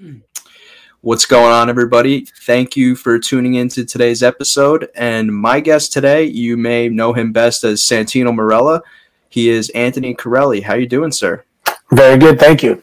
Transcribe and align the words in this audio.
What's 1.02 1.26
going 1.26 1.52
on, 1.52 1.68
everybody? 1.68 2.26
Thank 2.42 2.76
you 2.76 2.94
for 2.94 3.18
tuning 3.18 3.54
into 3.54 3.84
today's 3.84 4.22
episode. 4.22 4.88
And 4.94 5.34
my 5.34 5.60
guest 5.60 5.92
today, 5.92 6.24
you 6.24 6.56
may 6.56 6.88
know 6.88 7.12
him 7.12 7.32
best 7.32 7.64
as 7.64 7.80
Santino 7.80 8.34
Marella. 8.34 8.82
He 9.28 9.48
is 9.48 9.70
Anthony 9.70 10.14
Carelli. 10.14 10.62
How 10.62 10.74
you 10.74 10.86
doing, 10.86 11.12
sir? 11.12 11.44
Very 11.92 12.18
good, 12.18 12.38
thank 12.38 12.62
you. 12.62 12.82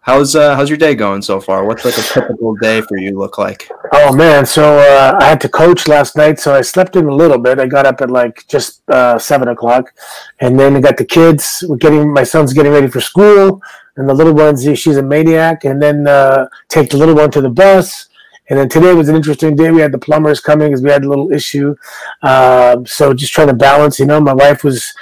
How's 0.00 0.36
uh, 0.36 0.54
how's 0.54 0.68
your 0.68 0.76
day 0.76 0.94
going 0.94 1.22
so 1.22 1.40
far? 1.40 1.64
What's 1.64 1.82
like 1.82 1.96
a 1.96 2.02
typical 2.02 2.54
day 2.56 2.82
for 2.82 2.98
you 2.98 3.18
look 3.18 3.38
like? 3.38 3.70
Oh 3.94 4.14
man, 4.14 4.44
so 4.44 4.76
uh, 4.76 5.16
I 5.18 5.24
had 5.24 5.40
to 5.40 5.48
coach 5.48 5.88
last 5.88 6.14
night, 6.14 6.38
so 6.38 6.54
I 6.54 6.60
slept 6.60 6.96
in 6.96 7.06
a 7.06 7.14
little 7.14 7.38
bit. 7.38 7.58
I 7.58 7.64
got 7.64 7.86
up 7.86 8.02
at 8.02 8.10
like 8.10 8.46
just 8.46 8.82
uh, 8.90 9.18
seven 9.18 9.48
o'clock, 9.48 9.94
and 10.40 10.60
then 10.60 10.76
I 10.76 10.80
got 10.80 10.98
the 10.98 11.06
kids. 11.06 11.64
We're 11.66 11.78
getting 11.78 12.12
my 12.12 12.22
son's 12.22 12.52
getting 12.52 12.72
ready 12.72 12.88
for 12.88 13.00
school, 13.00 13.62
and 13.96 14.08
the 14.08 14.14
little 14.14 14.34
one's 14.34 14.64
she's 14.78 14.96
a 14.96 15.02
maniac. 15.02 15.64
And 15.64 15.80
then 15.80 16.06
uh, 16.06 16.48
take 16.68 16.90
the 16.90 16.96
little 16.96 17.14
one 17.14 17.30
to 17.32 17.40
the 17.40 17.50
bus. 17.50 18.08
And 18.50 18.58
then 18.58 18.68
today 18.68 18.92
was 18.92 19.08
an 19.08 19.16
interesting 19.16 19.56
day. 19.56 19.70
We 19.70 19.80
had 19.80 19.92
the 19.92 19.98
plumbers 19.98 20.40
coming 20.40 20.68
because 20.68 20.82
we 20.82 20.90
had 20.90 21.04
a 21.04 21.08
little 21.08 21.32
issue. 21.32 21.74
Uh, 22.22 22.84
so 22.84 23.14
just 23.14 23.32
trying 23.32 23.48
to 23.48 23.54
balance. 23.54 23.98
You 23.98 24.06
know, 24.06 24.20
my 24.20 24.34
wife 24.34 24.64
was 24.64 24.92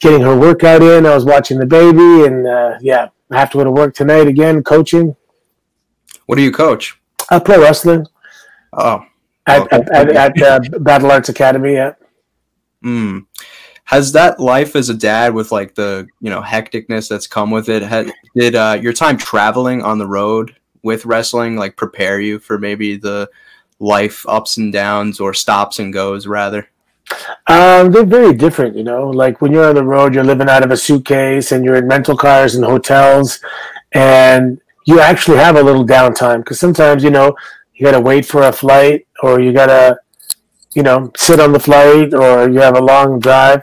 getting 0.00 0.20
her 0.20 0.38
workout 0.38 0.82
in. 0.82 1.06
I 1.06 1.14
was 1.14 1.24
watching 1.24 1.58
the 1.58 1.66
baby, 1.66 2.26
and 2.26 2.46
uh, 2.46 2.76
yeah, 2.80 3.08
I 3.30 3.38
have 3.38 3.50
to 3.52 3.58
go 3.58 3.64
to 3.64 3.70
work 3.70 3.94
tonight 3.94 4.26
again, 4.26 4.62
coaching. 4.62 5.16
What 6.26 6.36
do 6.36 6.42
you 6.42 6.52
coach? 6.52 7.00
I 7.30 7.38
play 7.38 7.58
wrestling. 7.58 8.06
Oh, 8.74 9.04
at, 9.46 9.62
okay. 9.62 9.76
at, 9.76 10.08
at, 10.10 10.42
at 10.42 10.42
uh, 10.42 10.78
Battle 10.80 11.10
Arts 11.10 11.30
Academy. 11.30 11.74
Yeah. 11.74 11.94
Hmm. 12.82 13.20
Has 13.92 14.10
that 14.12 14.40
life 14.40 14.74
as 14.74 14.88
a 14.88 14.94
dad, 14.94 15.34
with 15.34 15.52
like 15.52 15.74
the 15.74 16.08
you 16.20 16.30
know 16.30 16.40
hecticness 16.40 17.08
that's 17.08 17.26
come 17.26 17.50
with 17.50 17.68
it, 17.68 17.82
had, 17.82 18.10
did 18.34 18.54
uh, 18.54 18.78
your 18.80 18.94
time 18.94 19.18
traveling 19.18 19.82
on 19.82 19.98
the 19.98 20.06
road 20.06 20.56
with 20.82 21.04
wrestling 21.04 21.56
like 21.56 21.76
prepare 21.76 22.18
you 22.18 22.38
for 22.38 22.58
maybe 22.58 22.96
the 22.96 23.28
life 23.78 24.24
ups 24.26 24.56
and 24.56 24.72
downs 24.72 25.20
or 25.20 25.34
stops 25.34 25.78
and 25.78 25.92
goes 25.92 26.26
rather? 26.26 26.68
Um, 27.46 27.92
they're 27.92 28.04
very 28.04 28.32
different, 28.32 28.76
you 28.76 28.82
know. 28.82 29.10
Like 29.10 29.42
when 29.42 29.52
you're 29.52 29.68
on 29.68 29.74
the 29.74 29.84
road, 29.84 30.14
you're 30.14 30.24
living 30.24 30.48
out 30.48 30.64
of 30.64 30.70
a 30.70 30.76
suitcase 30.76 31.52
and 31.52 31.64
you're 31.64 31.76
in 31.76 31.86
rental 31.86 32.16
cars 32.16 32.54
and 32.54 32.64
hotels, 32.64 33.40
and 33.92 34.58
you 34.86 35.00
actually 35.00 35.36
have 35.36 35.56
a 35.56 35.62
little 35.62 35.84
downtime 35.84 36.38
because 36.38 36.58
sometimes, 36.58 37.04
you 37.04 37.10
know, 37.10 37.36
you 37.74 37.84
got 37.84 37.92
to 37.92 38.00
wait 38.00 38.24
for 38.24 38.42
a 38.44 38.52
flight 38.52 39.06
or 39.22 39.40
you 39.40 39.52
got 39.52 39.66
to, 39.66 39.98
you 40.74 40.82
know, 40.82 41.10
sit 41.16 41.40
on 41.40 41.52
the 41.52 41.60
flight 41.60 42.14
or 42.14 42.48
you 42.48 42.60
have 42.60 42.76
a 42.76 42.82
long 42.82 43.18
drive. 43.18 43.62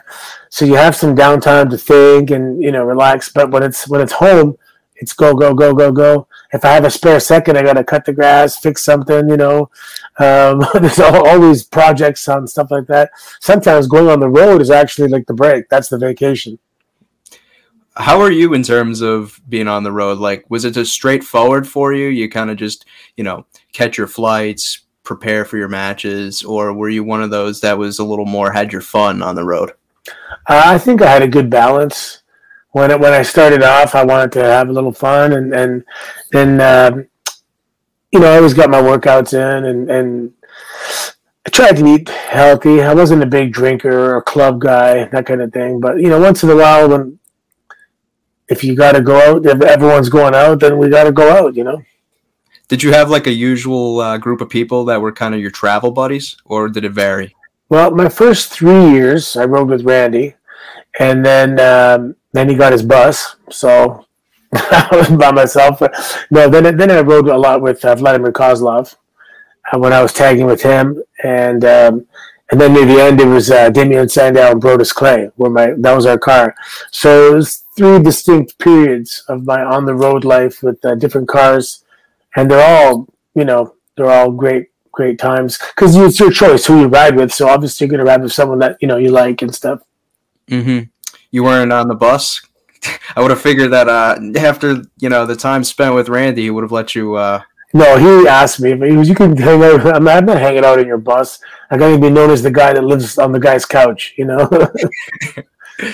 So 0.50 0.66
you 0.66 0.76
have 0.76 0.96
some 0.96 1.16
downtime 1.16 1.70
to 1.70 1.78
think 1.78 2.32
and, 2.32 2.62
you 2.62 2.72
know, 2.72 2.84
relax. 2.84 3.30
But 3.30 3.52
when 3.52 3.64
it's 3.64 3.88
when 3.88 4.02
it's 4.02 4.14
home, 4.14 4.58
it's 4.96 5.14
go, 5.14 5.34
go, 5.34 5.54
go, 5.54 5.74
go, 5.74 5.92
go 5.92 6.28
if 6.52 6.66
I 6.66 6.74
have 6.74 6.86
a 6.86 6.90
spare 6.90 7.20
second, 7.20 7.58
I 7.58 7.64
got 7.64 7.74
to 7.74 7.84
cut 7.84 8.06
the 8.06 8.14
grass, 8.14 8.58
fix 8.58 8.84
something, 8.84 9.30
you 9.30 9.38
know. 9.38 9.70
Um, 10.18 10.66
there's 10.74 11.00
all, 11.00 11.28
all, 11.28 11.40
these 11.40 11.64
projects 11.64 12.28
on 12.28 12.48
stuff 12.48 12.72
like 12.72 12.88
that. 12.88 13.12
Sometimes 13.40 13.88
going 13.88 14.10
on 14.10 14.20
the 14.20 14.30
road 14.30 14.62
is 14.62 14.72
actually 14.72 15.10
like 15.10 15.28
the 15.28 15.34
break. 15.34 15.70
That's 15.70 15.90
the 15.90 15.98
vacation. 15.98 16.58
How 17.96 18.22
are 18.22 18.32
you 18.32 18.54
in 18.54 18.64
terms 18.64 19.02
of 19.02 19.40
being 19.50 19.68
on 19.68 19.84
the 19.84 19.92
road? 19.92 20.20
Like, 20.20 20.50
was 20.50 20.64
it 20.66 20.72
just 20.72 20.94
straightforward 20.94 21.68
for 21.68 21.94
you? 21.94 22.08
You 22.08 22.30
kind 22.30 22.50
of 22.50 22.58
just, 22.58 22.86
you 23.18 23.24
know, 23.24 23.46
catch 23.74 23.98
your 23.98 24.08
flights, 24.08 24.80
prepare 25.10 25.44
for 25.44 25.58
your 25.58 25.68
matches, 25.68 26.44
or 26.44 26.72
were 26.72 26.88
you 26.88 27.04
one 27.04 27.24
of 27.24 27.32
those 27.32 27.62
that 27.62 27.80
was 27.80 27.98
a 27.98 28.04
little 28.04 28.28
more 28.28 28.52
had 28.52 28.72
your 28.72 28.82
fun 28.82 29.24
on 29.24 29.34
the 29.34 29.44
road? 29.44 29.74
Uh, 30.48 30.62
I 30.66 30.78
think 30.78 31.02
I 31.02 31.10
had 31.12 31.24
a 31.24 31.28
good 31.28 31.50
balance 31.50 32.22
when 32.74 32.92
it, 32.92 33.00
when 33.00 33.12
I 33.12 33.24
started 33.24 33.64
off, 33.64 33.96
I 33.96 34.04
wanted 34.04 34.32
to 34.34 34.44
have 34.44 34.70
a 34.70 34.72
little 34.72 34.92
fun, 34.92 35.34
and 35.34 35.52
and 35.52 35.84
then 36.32 36.62
um, 36.62 37.08
you 38.12 38.20
know 38.20 38.32
I 38.32 38.38
always 38.38 38.54
got 38.54 38.70
my 38.70 38.82
workouts 38.82 39.34
in, 39.34 39.66
and 39.66 39.90
and 39.90 40.34
I 41.48 41.50
tried 41.50 41.78
to 41.78 41.88
eat 41.88 42.08
healthy. 42.10 42.84
I 42.84 42.94
wasn't 42.94 43.24
a 43.24 43.26
big 43.26 43.52
drinker 43.52 44.16
or 44.16 44.22
club 44.22 44.62
guy, 44.62 45.06
that 45.06 45.26
kind 45.26 45.42
of 45.42 45.52
thing. 45.52 45.80
But 45.80 46.00
you 46.00 46.10
know, 46.10 46.20
once 46.20 46.44
in 46.44 46.52
a 46.52 46.56
while, 46.56 46.88
when 46.88 47.18
if 48.48 48.64
you 48.64 48.76
got 48.76 48.92
to 48.92 49.02
go 49.02 49.18
out, 49.18 49.46
if 49.48 49.60
everyone's 49.62 50.10
going 50.10 50.36
out, 50.36 50.60
then 50.60 50.78
we 50.78 50.90
got 50.90 51.06
to 51.06 51.12
go 51.12 51.32
out. 51.32 51.56
You 51.56 51.64
know. 51.64 51.82
Did 52.70 52.84
you 52.84 52.94
have 52.94 53.10
like 53.10 53.26
a 53.26 53.32
usual 53.32 54.00
uh, 54.00 54.18
group 54.20 54.42
of 54.42 54.50
people 54.50 54.86
that 54.86 55.02
were 55.02 55.12
kind 55.12 55.34
of 55.34 55.42
your 55.42 55.50
travel 55.50 55.90
buddies, 55.92 56.38
or 56.46 56.70
did 56.70 56.86
it 56.86 56.92
vary? 56.92 57.36
Well, 57.68 57.90
my 57.92 58.10
first 58.10 58.52
three 58.52 58.92
years, 58.92 59.36
I 59.36 59.46
rode 59.46 59.70
with 59.70 59.84
Randy, 59.84 60.36
and 61.00 61.26
then 61.26 61.60
um, 61.60 62.16
then 62.32 62.48
he 62.48 62.56
got 62.56 62.72
his 62.72 62.84
bus, 62.84 63.36
so 63.50 64.06
I 64.54 64.88
was 64.92 65.10
by 65.10 65.32
myself. 65.32 65.82
No, 66.30 66.48
then 66.48 66.78
then 66.78 66.92
I 66.92 67.02
rode 67.02 67.28
a 67.28 67.38
lot 67.38 67.62
with 67.62 67.84
uh, 67.84 67.96
Vladimir 67.96 68.32
Kozlov 68.32 68.96
uh, 69.74 69.80
when 69.80 69.92
I 69.92 70.04
was 70.04 70.14
tagging 70.14 70.46
with 70.46 70.62
him, 70.62 71.02
and 71.24 71.66
um, 71.66 72.06
and 72.52 72.62
then 72.62 72.74
near 72.74 72.86
the 72.86 73.02
end 73.02 73.20
it 73.20 73.26
was 73.26 73.50
uh, 73.50 73.72
Damien 73.72 74.10
Sandow 74.10 74.52
and 74.52 74.62
Brodus 74.62 74.94
Clay, 74.94 75.32
where 75.38 75.50
my 75.50 75.74
that 75.76 75.96
was 75.96 76.06
our 76.06 76.20
car. 76.20 76.56
So 76.92 77.32
it 77.32 77.36
was 77.36 77.64
three 77.76 78.00
distinct 78.00 78.60
periods 78.60 79.24
of 79.28 79.46
my 79.46 79.64
on 79.64 79.86
the 79.86 79.96
road 79.96 80.24
life 80.24 80.62
with 80.62 80.84
uh, 80.86 80.94
different 80.96 81.28
cars, 81.28 81.84
and 82.36 82.50
they're 82.50 82.86
all 82.86 83.08
you 83.36 83.46
know 83.46 83.76
they're 83.96 84.10
all 84.10 84.32
great 84.32 84.68
great 84.92 85.20
times 85.20 85.58
because 85.58 85.96
it's 85.96 86.20
your 86.20 86.32
choice 86.32 86.66
who 86.66 86.82
you 86.82 86.88
ride 86.88 87.16
with. 87.16 87.34
So 87.34 87.48
obviously 87.48 87.86
you're 87.86 87.92
going 87.92 88.06
to 88.06 88.12
ride 88.12 88.22
with 88.22 88.34
someone 88.34 88.60
that 88.60 88.78
you 88.82 88.88
know 88.88 88.98
you 88.98 89.10
like 89.10 89.42
and 89.42 89.54
stuff. 89.54 89.82
Mm-hmm 90.48 90.90
you 91.32 91.44
weren't 91.44 91.74
on 91.74 91.88
the 91.88 91.96
bus. 91.96 92.42
I 93.16 93.22
would 93.22 93.32
have 93.32 93.42
figured 93.42 93.72
that 93.72 93.90
uh, 93.90 94.18
after 94.38 94.84
you 94.98 95.10
know 95.10 95.26
the 95.26 95.36
time 95.36 95.64
spent 95.64 95.96
with 95.96 96.10
Randy, 96.10 96.44
he 96.44 96.50
would 96.50 96.64
have 96.64 96.72
let 96.72 96.96
you. 96.96 97.16
Uh... 97.16 97.42
No, 97.74 97.98
he 97.98 98.28
asked 98.28 98.60
me. 98.60 98.70
He 98.70 98.96
was, 98.96 99.10
"You 99.10 99.16
can 99.16 99.36
hang 99.36 99.64
out." 99.64 99.86
I'm 99.86 100.04
not, 100.04 100.18
I'm 100.18 100.26
not 100.26 100.38
hanging 100.38 100.66
out 100.66 100.80
in 100.80 100.88
your 100.88 100.98
bus. 100.98 101.40
I 101.70 101.78
got 101.78 101.90
to 101.90 102.00
be 102.00 102.10
known 102.10 102.32
as 102.32 102.42
the 102.42 102.52
guy 102.52 102.74
that 102.74 102.84
lives 102.84 103.18
on 103.18 103.32
the 103.32 103.40
guy's 103.40 103.66
couch. 103.66 104.14
You 104.18 104.26
know. 104.26 104.50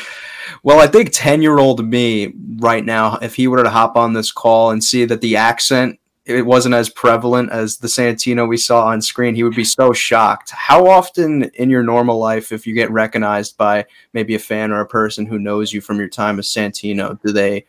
well, 0.64 0.80
I 0.80 0.88
think 0.88 1.10
ten-year-old 1.12 1.86
me 1.86 2.34
right 2.58 2.86
now, 2.86 3.18
if 3.18 3.36
he 3.36 3.48
were 3.48 3.64
to 3.64 3.70
hop 3.70 3.98
on 3.98 4.14
this 4.14 4.32
call 4.32 4.72
and 4.72 4.84
see 4.84 5.06
that 5.06 5.22
the 5.22 5.36
accent 5.36 6.00
it 6.26 6.46
wasn't 6.46 6.74
as 6.74 6.90
prevalent 6.90 7.52
as 7.52 7.78
the 7.78 7.88
Santino 7.88 8.48
we 8.48 8.58
saw 8.58 8.88
on 8.88 9.02
screen, 9.02 9.36
he 9.36 9.44
would 9.44 9.56
be 9.56 9.64
so 9.64 9.94
shocked. 9.94 10.50
How 10.52 10.88
often 10.88 11.44
in 11.54 11.70
your 11.70 11.84
normal 11.84 12.18
life, 12.18 12.52
if 12.52 12.66
you 12.66 12.74
get 12.74 12.90
recognized 12.90 13.58
by 13.58 13.86
maybe 14.14 14.34
a 14.34 14.40
fan 14.40 14.72
or 14.72 14.82
a 14.82 14.88
person 14.88 15.28
who 15.28 15.38
knows 15.38 15.72
you 15.72 15.82
from 15.82 16.00
your 16.00 16.10
time 16.10 16.40
as 16.40 16.48
Santino, 16.48 17.22
do 17.22 17.32
they 17.32 17.66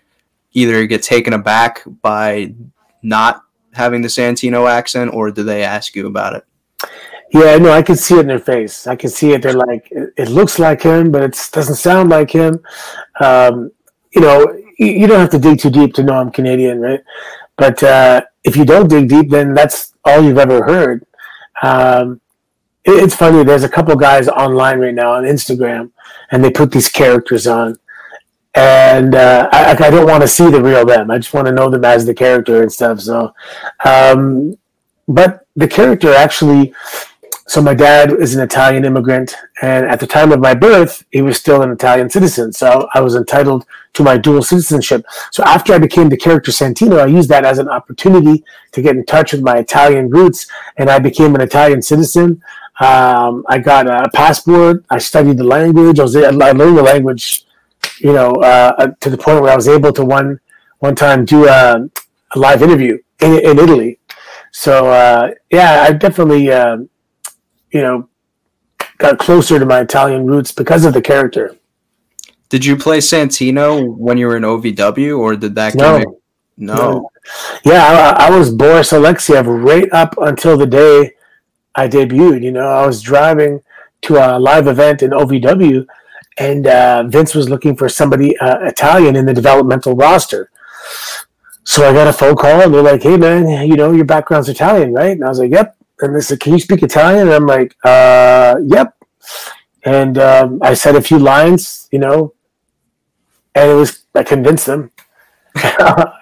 either 0.53 0.87
get 0.87 1.03
taken 1.03 1.34
aback 1.34 1.83
by 2.00 2.55
not 3.03 3.43
having 3.75 4.00
the 4.00 4.09
Santino 4.09 4.71
accent 4.71 5.12
or 5.12 5.31
do 5.31 5.43
they 5.43 5.62
ask 5.62 5.94
you 5.94 6.06
about 6.06 6.34
it? 6.34 6.47
Yeah, 7.33 7.59
no, 7.59 7.73
I 7.73 7.83
can 7.83 7.97
see 7.97 8.15
it 8.15 8.21
in 8.21 8.27
their 8.28 8.38
face. 8.38 8.87
I 8.87 8.97
can 8.97 9.11
see 9.11 9.33
it. 9.33 9.43
They're 9.43 9.53
like, 9.53 9.88
it, 9.91 10.28
looks 10.28 10.59
like 10.59 10.81
him, 10.81 11.11
but 11.11 11.23
it 11.23 11.38
doesn't 11.53 11.75
sound 11.75 12.09
like 12.09 12.31
him. 12.31 12.62
Um, 13.21 13.71
you 14.12 14.23
know, 14.23 14.56
you 14.78 15.06
don't 15.06 15.21
have 15.21 15.31
to 15.31 15.38
dig 15.38 15.59
too 15.59 15.71
deep 15.71 15.93
to 15.94 16.03
know 16.03 16.15
I'm 16.15 16.31
Canadian, 16.31 16.81
right? 16.81 17.00
But 17.56 17.83
uh, 17.83 18.22
if 18.44 18.56
you 18.56 18.65
don't 18.65 18.89
dig 18.89 19.09
deep, 19.09 19.31
then 19.31 19.55
that's 19.55 19.94
all 20.05 20.22
you've 20.22 20.39
ever 20.39 20.65
heard. 20.65 21.06
Um, 21.62 22.21
it, 22.84 23.03
it's 23.03 23.15
funny. 23.15 23.44
There's 23.44 23.65
a 23.65 23.69
couple 23.69 23.94
guys 23.97 24.28
online 24.28 24.78
right 24.78 24.94
now 24.94 25.12
on 25.12 25.25
Instagram, 25.25 25.91
and 26.31 26.44
they 26.44 26.50
put 26.50 26.71
these 26.71 26.89
characters 26.89 27.47
on, 27.47 27.78
and 28.55 29.15
uh, 29.15 29.49
I, 29.53 29.72
I, 29.72 29.91
don't 29.91 30.06
want 30.06 30.22
to 30.22 30.28
see 30.28 30.50
the 30.50 30.62
real 30.62 30.84
them. 30.84 31.11
I 31.11 31.19
just 31.19 31.34
want 31.34 31.47
to 31.47 31.53
know 31.53 31.69
them 31.71 31.84
as 31.84 32.06
the 32.06 32.15
character 32.15 32.62
and 32.62 32.72
stuff. 32.72 33.00
So, 33.00 33.34
um, 33.84 34.56
but 35.09 35.47
the 35.56 35.69
character 35.69 36.12
actually 36.12 36.75
so 37.48 37.62
my 37.62 37.74
dad 37.74 38.12
is 38.12 38.34
an 38.34 38.42
Italian 38.42 38.84
immigrant, 38.84 39.36
and 39.62 39.86
at 39.86 40.00
the 40.00 40.06
time 40.06 40.32
of 40.32 40.40
my 40.40 40.52
birth, 40.52 41.04
he 41.12 41.22
was 41.22 41.36
still 41.36 41.62
an 41.62 41.70
Italian 41.70 42.10
citizen. 42.10 42.52
So 42.52 42.88
I 42.92 43.00
was 43.00 43.14
entitled 43.14 43.64
to 43.92 44.02
my 44.02 44.18
dual 44.18 44.42
citizenship. 44.42 45.06
So 45.30 45.44
after 45.44 45.72
I 45.72 45.78
became 45.78 46.08
the 46.08 46.16
character 46.16 46.50
Santino, 46.50 46.98
I 46.98 47.06
used 47.06 47.28
that 47.28 47.44
as 47.44 47.58
an 47.58 47.68
opportunity 47.68 48.43
to 48.72 48.82
get 48.82 48.96
in 48.96 49.04
touch 49.06 49.32
with 49.32 49.43
my 49.43 49.58
Italian 49.58 50.10
roots, 50.10 50.48
and 50.76 50.90
I 50.90 50.98
became 50.98 51.37
an 51.37 51.40
Italian 51.40 51.82
citizen. 51.82 52.43
Um, 52.81 53.44
I 53.49 53.58
got 53.58 53.87
a 53.87 54.10
passport. 54.12 54.84
I 54.90 54.99
studied 54.99 55.37
the 55.37 55.44
language. 55.44 56.00
I 56.00 56.02
was 56.02 56.16
I 56.16 56.31
learned 56.31 56.76
the 56.76 56.82
language, 56.82 57.46
you 58.00 58.12
know, 58.12 58.32
uh, 58.32 58.75
uh, 58.76 58.88
to 59.00 59.08
the 59.08 59.16
point 59.16 59.40
where 59.40 59.52
I 59.52 59.56
was 59.56 59.69
able 59.69 59.92
to 59.92 60.04
one 60.04 60.40
one 60.81 60.96
time 60.96 61.25
do 61.25 61.46
a, 61.46 61.88
a 62.32 62.38
live 62.38 62.60
interview 62.60 62.99
in, 63.20 63.38
in 63.38 63.58
Italy. 63.60 64.00
So 64.50 64.88
uh, 64.90 65.31
yeah, 65.49 65.87
I 65.88 65.92
definitely. 65.92 66.50
Uh, 66.50 66.78
you 67.76 67.82
know, 67.82 68.08
got 68.96 69.19
closer 69.19 69.58
to 69.58 69.67
my 69.67 69.81
Italian 69.81 70.26
roots 70.26 70.50
because 70.50 70.87
of 70.87 70.94
the 70.94 71.02
character. 71.02 71.55
Did 72.49 72.64
you 72.64 72.75
play 72.76 72.99
Santino 72.99 73.94
when 73.96 74.17
you 74.17 74.26
were 74.28 74.37
in 74.38 74.44
OVW, 74.44 75.19
or 75.19 75.37
did 75.37 75.55
that? 75.56 75.75
No, 75.75 75.99
no. 76.56 76.75
no. 76.75 77.11
Yeah, 77.64 78.14
I, 78.19 78.28
I, 78.28 78.31
was 78.31 78.50
Boris 78.50 78.93
Alexiev 78.93 79.44
right 79.62 79.93
up 79.93 80.14
until 80.19 80.56
the 80.56 80.67
day 80.67 81.12
I 81.75 81.87
debuted. 81.87 82.43
You 82.43 82.52
know, 82.52 82.67
I 82.67 82.87
was 82.87 83.02
driving 83.02 83.61
to 84.02 84.17
a 84.17 84.38
live 84.38 84.69
event 84.69 85.02
in 85.02 85.11
OVW, 85.11 85.84
and 86.38 86.67
uh, 86.67 87.02
Vince 87.08 87.34
was 87.34 87.50
looking 87.50 87.76
for 87.76 87.90
somebody 87.90 88.38
uh, 88.38 88.61
Italian 88.61 89.17
in 89.17 89.26
the 89.26 89.34
developmental 89.34 89.94
roster. 89.94 90.50
so 91.64 91.87
I 91.87 91.93
got 91.93 92.08
a 92.08 92.12
phone 92.12 92.37
call 92.37 92.62
and 92.62 92.73
they're 92.73 92.81
like, 92.81 93.02
"Hey 93.02 93.19
man, 93.19 93.69
you 93.69 93.76
know 93.76 93.93
your 93.93 94.06
background's 94.06 94.49
Italian, 94.49 94.94
right?" 94.94 95.12
And 95.12 95.25
I 95.25 95.28
was 95.28 95.40
like, 95.40 95.50
"Yep." 95.50 95.76
And 96.00 96.14
they 96.14 96.20
said, 96.20 96.40
"Can 96.40 96.52
you 96.52 96.60
speak 96.60 96.82
Italian?" 96.82 97.28
And 97.28 97.37
I'm 97.37 97.46
like, 97.46 97.75
uh, 97.84 98.56
"Yep." 98.64 98.94
And 99.84 100.19
um, 100.19 100.58
I 100.62 100.75
said 100.75 100.96
a 100.96 101.02
few 101.02 101.19
lines, 101.19 101.88
you 101.93 101.98
know, 101.98 102.34
and 103.54 103.70
it 103.70 103.75
was 103.75 104.04
I 104.14 104.22
convinced 104.22 104.66
them. 104.66 104.90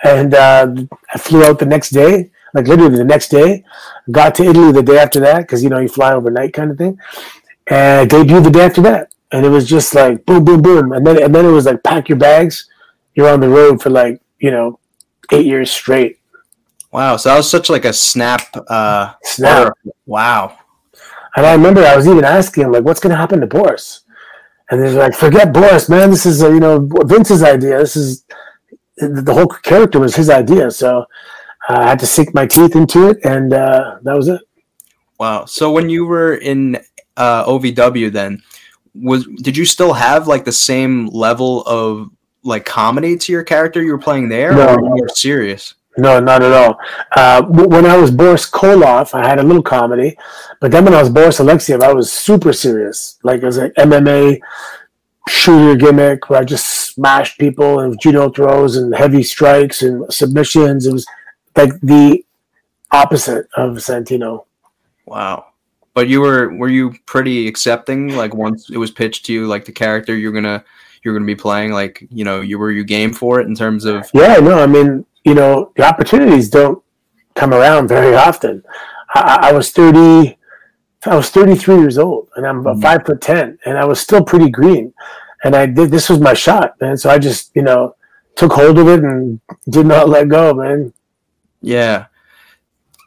and 0.04 0.34
uh, 0.34 0.72
I 1.12 1.18
flew 1.18 1.44
out 1.44 1.58
the 1.58 1.66
next 1.66 1.90
day, 1.90 2.30
like 2.54 2.68
literally 2.68 2.96
the 2.96 3.04
next 3.04 3.28
day. 3.28 3.64
Got 4.10 4.34
to 4.36 4.44
Italy 4.44 4.70
the 4.72 4.82
day 4.82 4.98
after 4.98 5.18
that 5.20 5.40
because 5.40 5.64
you 5.64 5.70
know 5.70 5.80
you 5.80 5.88
fly 5.88 6.12
overnight 6.12 6.52
kind 6.52 6.70
of 6.70 6.78
thing. 6.78 6.98
And 7.66 8.00
I 8.00 8.06
debuted 8.06 8.44
the 8.44 8.50
day 8.50 8.64
after 8.64 8.82
that, 8.82 9.12
and 9.32 9.44
it 9.44 9.48
was 9.48 9.68
just 9.68 9.94
like 9.94 10.24
boom, 10.24 10.44
boom, 10.44 10.62
boom, 10.62 10.92
and 10.92 11.06
then 11.06 11.20
and 11.22 11.34
then 11.34 11.44
it 11.44 11.50
was 11.50 11.66
like 11.66 11.82
pack 11.82 12.08
your 12.08 12.18
bags, 12.18 12.68
you're 13.14 13.28
on 13.28 13.40
the 13.40 13.48
road 13.48 13.82
for 13.82 13.90
like 13.90 14.20
you 14.38 14.50
know 14.50 14.78
eight 15.32 15.46
years 15.46 15.70
straight. 15.70 16.18
Wow, 16.94 17.16
so 17.16 17.28
that 17.28 17.36
was 17.36 17.50
such 17.50 17.68
like 17.70 17.84
a 17.84 17.92
snap. 17.92 18.42
Uh, 18.68 19.14
Snap. 19.24 19.72
Wow. 20.06 20.56
And 21.34 21.44
I 21.44 21.52
remember 21.52 21.82
I 21.84 21.96
was 21.96 22.06
even 22.06 22.24
asking 22.24 22.62
him 22.64 22.70
like, 22.72 22.84
what's 22.84 23.00
going 23.00 23.10
to 23.10 23.16
happen 23.16 23.40
to 23.40 23.48
Boris? 23.48 24.02
And 24.70 24.80
they're 24.80 24.92
like, 24.92 25.12
forget 25.14 25.52
Boris, 25.52 25.88
man. 25.88 26.10
This 26.10 26.24
is 26.24 26.40
uh, 26.40 26.50
you 26.50 26.60
know 26.60 26.88
Vince's 27.04 27.42
idea. 27.42 27.78
This 27.78 27.96
is 27.96 28.24
the 28.96 29.34
whole 29.34 29.48
character 29.48 29.98
was 29.98 30.14
his 30.14 30.30
idea. 30.30 30.70
So 30.70 31.00
uh, 31.68 31.78
I 31.80 31.88
had 31.88 31.98
to 31.98 32.06
sink 32.06 32.32
my 32.32 32.46
teeth 32.46 32.76
into 32.76 33.08
it, 33.08 33.18
and 33.24 33.52
uh, 33.52 33.98
that 34.04 34.14
was 34.14 34.28
it. 34.28 34.40
Wow. 35.18 35.46
So 35.46 35.72
when 35.72 35.90
you 35.90 36.06
were 36.06 36.34
in 36.36 36.76
uh, 37.16 37.44
OVW, 37.44 38.12
then 38.12 38.40
was 38.94 39.26
did 39.42 39.56
you 39.56 39.64
still 39.64 39.94
have 39.94 40.28
like 40.28 40.44
the 40.44 40.52
same 40.52 41.08
level 41.08 41.62
of 41.64 42.10
like 42.44 42.64
comedy 42.64 43.16
to 43.18 43.32
your 43.32 43.42
character 43.42 43.82
you 43.82 43.90
were 43.90 43.98
playing 43.98 44.28
there, 44.28 44.52
No. 44.52 44.68
or 44.68 44.80
were 44.80 44.88
you 44.90 44.94
more 44.94 45.08
serious? 45.08 45.74
No, 45.96 46.18
not 46.18 46.42
at 46.42 46.52
all. 46.52 46.78
Uh, 47.14 47.42
when 47.44 47.86
I 47.86 47.96
was 47.96 48.10
Boris 48.10 48.50
Koloff, 48.50 49.14
I 49.14 49.26
had 49.26 49.38
a 49.38 49.42
little 49.42 49.62
comedy, 49.62 50.16
but 50.60 50.70
then 50.72 50.84
when 50.84 50.94
I 50.94 51.00
was 51.00 51.10
Boris 51.10 51.38
Alexiev, 51.38 51.82
I 51.82 51.92
was 51.92 52.10
super 52.12 52.52
serious. 52.52 53.18
Like 53.22 53.42
it 53.42 53.46
was 53.46 53.58
an 53.58 53.70
MMA 53.78 54.40
shooter 55.28 55.76
gimmick 55.76 56.28
where 56.28 56.40
I 56.40 56.44
just 56.44 56.66
smashed 56.66 57.38
people 57.38 57.80
and 57.80 57.98
judo 58.00 58.30
throws 58.30 58.76
and 58.76 58.94
heavy 58.94 59.22
strikes 59.22 59.82
and 59.82 60.12
submissions. 60.12 60.86
It 60.86 60.92
was 60.92 61.06
like 61.56 61.80
the 61.80 62.24
opposite 62.90 63.46
of 63.56 63.76
Santino. 63.76 64.44
Wow. 65.06 65.46
But 65.94 66.08
you 66.08 66.20
were 66.20 66.52
were 66.56 66.68
you 66.68 66.94
pretty 67.06 67.46
accepting? 67.46 68.16
Like 68.16 68.34
once 68.34 68.68
it 68.68 68.78
was 68.78 68.90
pitched 68.90 69.26
to 69.26 69.32
you, 69.32 69.46
like 69.46 69.64
the 69.64 69.72
character 69.72 70.16
you're 70.16 70.32
gonna 70.32 70.64
you're 71.02 71.14
gonna 71.14 71.26
be 71.26 71.36
playing, 71.36 71.70
like 71.72 72.04
you 72.10 72.24
know, 72.24 72.40
you 72.40 72.58
were 72.58 72.72
you 72.72 72.82
game 72.82 73.12
for 73.12 73.40
it 73.40 73.46
in 73.46 73.54
terms 73.54 73.84
of 73.84 74.10
Yeah, 74.12 74.36
no, 74.38 74.58
I 74.58 74.66
mean, 74.66 75.06
you 75.24 75.34
know, 75.34 75.72
the 75.76 75.84
opportunities 75.84 76.48
don't 76.50 76.82
come 77.34 77.52
around 77.52 77.88
very 77.88 78.14
often. 78.14 78.62
I, 79.14 79.38
I- 79.50 79.52
was 79.52 79.70
thirty, 79.70 80.38
I 81.06 81.16
was 81.16 81.30
thirty 81.30 81.54
three 81.54 81.76
years 81.78 81.98
old, 81.98 82.28
and 82.36 82.46
I'm 82.46 82.60
about 82.60 82.76
Mhm. 82.76 82.82
five 82.82 83.06
foot 83.06 83.20
ten, 83.20 83.58
and 83.64 83.76
I 83.78 83.84
was 83.84 84.00
still 84.00 84.22
pretty 84.24 84.50
green, 84.50 84.92
and 85.42 85.54
I 85.56 85.66
did. 85.66 85.90
This 85.90 86.08
was 86.08 86.20
my 86.20 86.34
shot, 86.34 86.74
man. 86.80 86.96
So 86.96 87.10
I 87.10 87.18
just, 87.18 87.50
you 87.54 87.62
know, 87.62 87.96
took 88.36 88.52
hold 88.52 88.78
of 88.78 88.88
it 88.88 89.00
and 89.00 89.40
did 89.68 89.86
not 89.86 90.08
let 90.08 90.28
go, 90.28 90.52
man. 90.54 90.92
Yeah. 91.62 92.06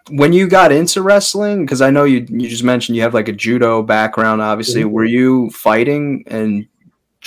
When 0.10 0.32
you 0.32 0.48
got 0.48 0.72
into 0.72 1.02
wrestling, 1.02 1.66
because 1.66 1.82
I 1.82 1.90
know 1.90 2.06
you 2.06 2.26
you 2.30 2.48
just 2.48 2.64
mentioned 2.64 2.96
you 2.96 3.02
have 3.04 3.14
like 3.14 3.28
a 3.28 3.34
judo 3.34 3.82
background, 3.84 4.42
obviously. 4.42 4.84
Mhm. 4.84 4.92
Were 4.92 5.04
you 5.06 5.50
fighting 5.50 6.24
and 6.28 6.66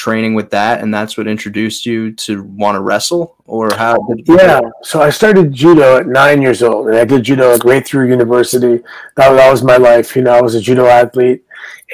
training 0.01 0.33
with 0.35 0.49
that, 0.51 0.81
and 0.81 0.93
that's 0.97 1.17
what 1.19 1.27
introduced 1.27 1.85
you 1.85 2.13
to 2.25 2.43
want 2.43 2.75
to 2.77 2.81
wrestle, 2.81 3.37
or 3.45 3.69
how? 3.83 3.97
Yeah. 4.25 4.61
So 4.83 5.03
I 5.03 5.11
started 5.11 5.53
judo 5.53 5.99
at 5.99 6.07
nine 6.07 6.41
years 6.41 6.63
old, 6.63 6.89
and 6.89 6.97
I 6.97 7.05
did 7.05 7.23
judo 7.29 7.57
right 7.59 7.85
through 7.87 8.09
university. 8.09 8.75
That, 9.17 9.29
that 9.39 9.51
was 9.51 9.63
my 9.63 9.77
life. 9.77 10.17
You 10.17 10.23
know, 10.23 10.33
I 10.33 10.41
was 10.41 10.55
a 10.55 10.61
judo 10.61 10.87
athlete, 10.87 11.45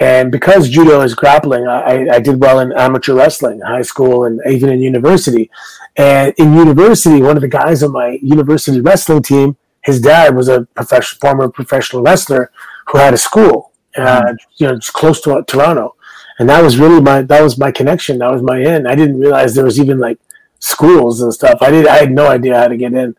and 0.00 0.31
because 0.31 0.69
judo 0.69 1.00
is 1.00 1.14
grappling, 1.14 1.67
I, 1.67 2.08
I- 2.17 2.20
did 2.20 2.41
well 2.41 2.61
in 2.61 2.73
amateur 2.87 3.14
wrestling, 3.14 3.58
high 3.61 3.82
school, 3.93 4.25
and 4.26 4.41
even 4.55 4.69
in 4.70 4.81
university. 4.81 5.50
And 5.97 6.32
in 6.38 6.55
university, 6.55 7.19
one 7.23 7.37
of 7.37 7.43
the 7.43 7.49
guys 7.62 7.82
on 7.82 7.91
my 7.93 8.19
university 8.23 8.81
wrestling 8.81 9.23
team, 9.23 9.56
his 9.82 10.00
dad 10.00 10.37
was 10.37 10.49
a 10.49 10.59
professional, 10.79 11.19
former 11.25 11.49
professional 11.49 12.02
wrestler 12.02 12.52
who 12.88 12.99
had 12.99 13.14
a 13.14 13.19
school, 13.29 13.73
uh, 13.97 14.35
you 14.59 14.67
know, 14.69 14.75
just 14.76 14.93
close 14.93 15.20
to 15.23 15.43
Toronto. 15.47 15.94
And 16.38 16.49
that 16.49 16.62
was 16.62 16.79
really 16.79 17.00
my 17.00 17.23
that 17.23 17.43
was 17.43 17.56
my 17.59 17.71
connection. 17.71 18.19
That 18.19 18.31
was 18.31 18.43
my 18.43 18.59
in. 18.59 18.87
I 18.87 18.94
didn't 18.94 19.19
realize 19.19 19.55
there 19.55 19.65
was 19.65 19.81
even 19.81 19.99
like 19.99 20.19
schools 20.59 21.23
and 21.23 21.33
stuff. 21.33 21.59
I 21.62 21.71
did. 21.71 21.87
I 21.87 21.97
had 21.97 22.12
no 22.12 22.29
idea 22.29 22.59
how 22.59 22.69
to 22.69 22.77
get 22.77 22.93
in, 22.93 23.17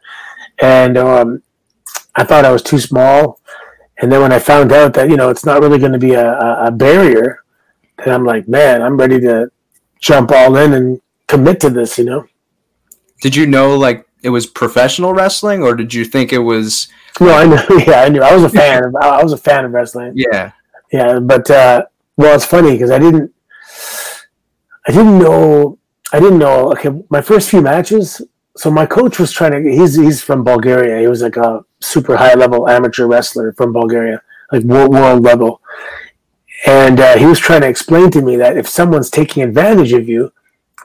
and 0.60 0.98
um, 0.98 1.42
I 2.16 2.24
thought 2.24 2.46
I 2.46 2.52
was 2.52 2.62
too 2.62 2.80
small. 2.80 3.40
And 4.00 4.12
then 4.12 4.22
when 4.22 4.32
I 4.32 4.38
found 4.38 4.72
out 4.72 4.94
that 4.94 5.10
you 5.10 5.18
know 5.18 5.30
it's 5.30 5.46
not 5.46 5.62
really 5.62 5.80
going 5.80 5.94
to 5.94 6.00
be 6.00 6.14
a, 6.14 6.32
a, 6.32 6.68
a 6.68 6.72
barrier, 6.72 7.44
then 7.98 8.14
I'm 8.14 8.24
like, 8.24 8.48
man, 8.48 8.82
I'm 8.84 8.98
ready 8.98 9.20
to 9.22 9.52
jump 10.00 10.32
all 10.32 10.56
in 10.56 10.74
and 10.74 11.02
commit 11.28 11.60
to 11.62 11.72
this. 11.72 11.98
You 11.98 12.06
know? 12.06 12.28
Did 13.22 13.36
you 13.36 13.48
know 13.48 13.76
like 13.76 14.08
it 14.22 14.30
was 14.30 14.46
professional 14.46 15.14
wrestling, 15.14 15.64
or 15.64 15.76
did 15.76 15.94
you 15.94 16.06
think 16.06 16.32
it 16.32 16.40
was? 16.40 16.88
No, 17.20 17.34
I 17.34 17.46
knew. 17.46 17.84
Yeah, 17.88 18.02
I 18.02 18.10
knew. 18.10 18.22
I 18.22 18.36
was 18.36 18.44
a 18.44 18.50
fan. 18.50 18.84
Of, 18.84 18.96
I 18.96 19.24
was 19.24 19.34
a 19.34 19.38
fan 19.38 19.66
of 19.66 19.72
wrestling. 19.72 20.14
Yeah. 20.16 20.52
Yeah, 20.92 21.20
but 21.20 21.50
uh, 21.52 21.86
well, 22.18 22.36
it's 22.36 22.46
funny 22.46 22.72
because 22.72 22.92
I 22.92 23.00
didn't, 23.00 23.34
I 24.88 24.92
didn't 24.92 25.20
know, 25.20 25.78
I 26.12 26.20
didn't 26.20 26.40
know. 26.40 26.72
Okay, 26.74 26.90
my 27.10 27.22
first 27.22 27.50
few 27.50 27.62
matches. 27.62 28.22
So 28.56 28.72
my 28.72 28.88
coach 28.88 29.20
was 29.20 29.32
trying 29.32 29.52
to. 29.52 29.72
He's 29.72 29.96
he's 29.96 30.22
from 30.22 30.44
Bulgaria. 30.44 31.00
He 31.00 31.08
was 31.08 31.22
like 31.22 31.38
a 31.38 31.64
super 31.80 32.18
high 32.18 32.34
level 32.34 32.68
amateur 32.68 33.06
wrestler 33.06 33.54
from 33.54 33.72
Bulgaria, 33.72 34.22
like 34.52 34.64
world, 34.64 34.92
world 34.92 35.22
level. 35.24 35.62
And 36.66 37.00
uh, 37.00 37.18
he 37.18 37.26
was 37.26 37.38
trying 37.38 37.62
to 37.62 37.68
explain 37.68 38.10
to 38.12 38.22
me 38.22 38.36
that 38.38 38.58
if 38.58 38.68
someone's 38.68 39.12
taking 39.12 39.44
advantage 39.44 39.94
of 39.94 40.10
you, 40.10 40.34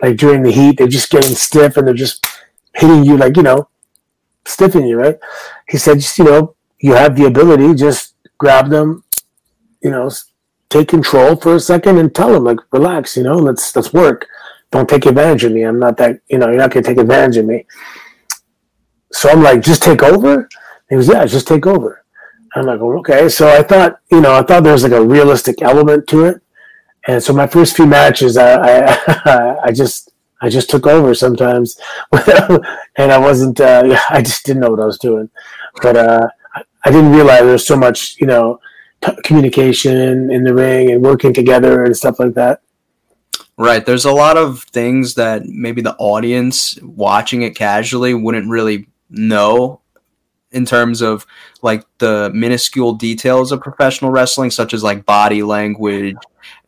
like 0.02 0.18
during 0.18 0.42
the 0.42 0.52
heat, 0.52 0.76
they're 0.76 0.86
just 0.86 1.10
getting 1.10 1.34
stiff 1.34 1.78
and 1.78 1.86
they're 1.86 1.94
just 1.94 2.26
hitting 2.74 3.04
you, 3.04 3.16
like 3.16 3.36
you 3.38 3.42
know, 3.42 3.68
stiffing 4.44 4.86
you, 4.86 4.98
right? 4.98 5.18
He 5.68 5.78
said, 5.78 6.00
just 6.00 6.18
you 6.18 6.24
know, 6.24 6.54
you 6.78 6.92
have 6.92 7.16
the 7.16 7.24
ability, 7.24 7.74
just 7.74 8.14
grab 8.36 8.68
them, 8.68 9.04
you 9.82 9.90
know, 9.90 10.10
take 10.72 10.88
control 10.88 11.36
for 11.36 11.54
a 11.54 11.60
second 11.60 11.98
and 11.98 12.14
tell 12.14 12.32
them 12.32 12.44
like 12.44 12.58
relax 12.72 13.16
you 13.16 13.22
know 13.22 13.36
let's 13.36 13.74
let's 13.76 13.92
work. 13.92 14.26
Don't 14.70 14.88
take 14.88 15.04
advantage 15.04 15.44
of 15.44 15.52
me. 15.52 15.64
I'm 15.64 15.78
not 15.78 15.98
that 15.98 16.20
you 16.28 16.38
know 16.38 16.48
you're 16.48 16.56
not 16.56 16.70
going 16.70 16.82
to 16.82 16.88
take 16.88 16.98
advantage 16.98 17.36
of 17.36 17.44
me. 17.44 17.66
So 19.12 19.28
i'm 19.28 19.42
like 19.42 19.60
just 19.60 19.82
take 19.82 20.02
over? 20.02 20.48
He 20.88 20.96
was 20.96 21.08
yeah 21.08 21.26
just 21.26 21.46
take 21.46 21.66
over. 21.66 22.04
I'm 22.54 22.66
like 22.66 22.80
well, 22.80 22.98
okay. 23.00 23.28
So 23.28 23.48
i 23.48 23.62
thought 23.62 24.00
you 24.10 24.20
know 24.22 24.34
i 24.34 24.42
thought 24.42 24.62
there 24.64 24.72
was 24.72 24.82
like 24.82 24.92
a 24.92 25.04
realistic 25.16 25.60
element 25.60 26.06
to 26.08 26.24
it. 26.24 26.40
And 27.06 27.22
so 27.22 27.32
my 27.32 27.46
first 27.46 27.76
few 27.76 27.86
matches 27.86 28.36
i 28.36 28.50
i, 28.54 29.56
I 29.66 29.72
just 29.72 30.10
i 30.40 30.48
just 30.48 30.70
took 30.70 30.86
over 30.86 31.14
sometimes. 31.14 31.78
And 33.00 33.10
i 33.10 33.18
wasn't 33.18 33.60
uh, 33.60 33.82
i 34.10 34.22
just 34.22 34.44
didn't 34.46 34.62
know 34.62 34.70
what 34.70 34.80
i 34.80 34.86
was 34.86 34.98
doing. 34.98 35.28
But 35.82 35.96
uh 35.96 36.28
i 36.84 36.90
didn't 36.90 37.12
realize 37.12 37.42
there 37.42 37.52
was 37.60 37.66
so 37.66 37.76
much 37.76 38.16
you 38.20 38.26
know 38.26 38.58
communication 39.24 40.30
in 40.30 40.44
the 40.44 40.54
ring 40.54 40.90
and 40.90 41.02
working 41.02 41.32
together 41.32 41.84
and 41.84 41.96
stuff 41.96 42.18
like 42.18 42.34
that. 42.34 42.60
Right. 43.58 43.84
There's 43.84 44.04
a 44.04 44.12
lot 44.12 44.36
of 44.36 44.62
things 44.64 45.14
that 45.14 45.44
maybe 45.44 45.82
the 45.82 45.96
audience 45.96 46.78
watching 46.82 47.42
it 47.42 47.54
casually 47.54 48.14
wouldn't 48.14 48.48
really 48.48 48.88
know 49.10 49.80
in 50.50 50.64
terms 50.66 51.00
of 51.00 51.26
like 51.62 51.84
the 51.98 52.30
minuscule 52.34 52.94
details 52.94 53.52
of 53.52 53.60
professional 53.60 54.10
wrestling, 54.10 54.50
such 54.50 54.74
as 54.74 54.82
like 54.82 55.06
body 55.06 55.42
language 55.42 56.16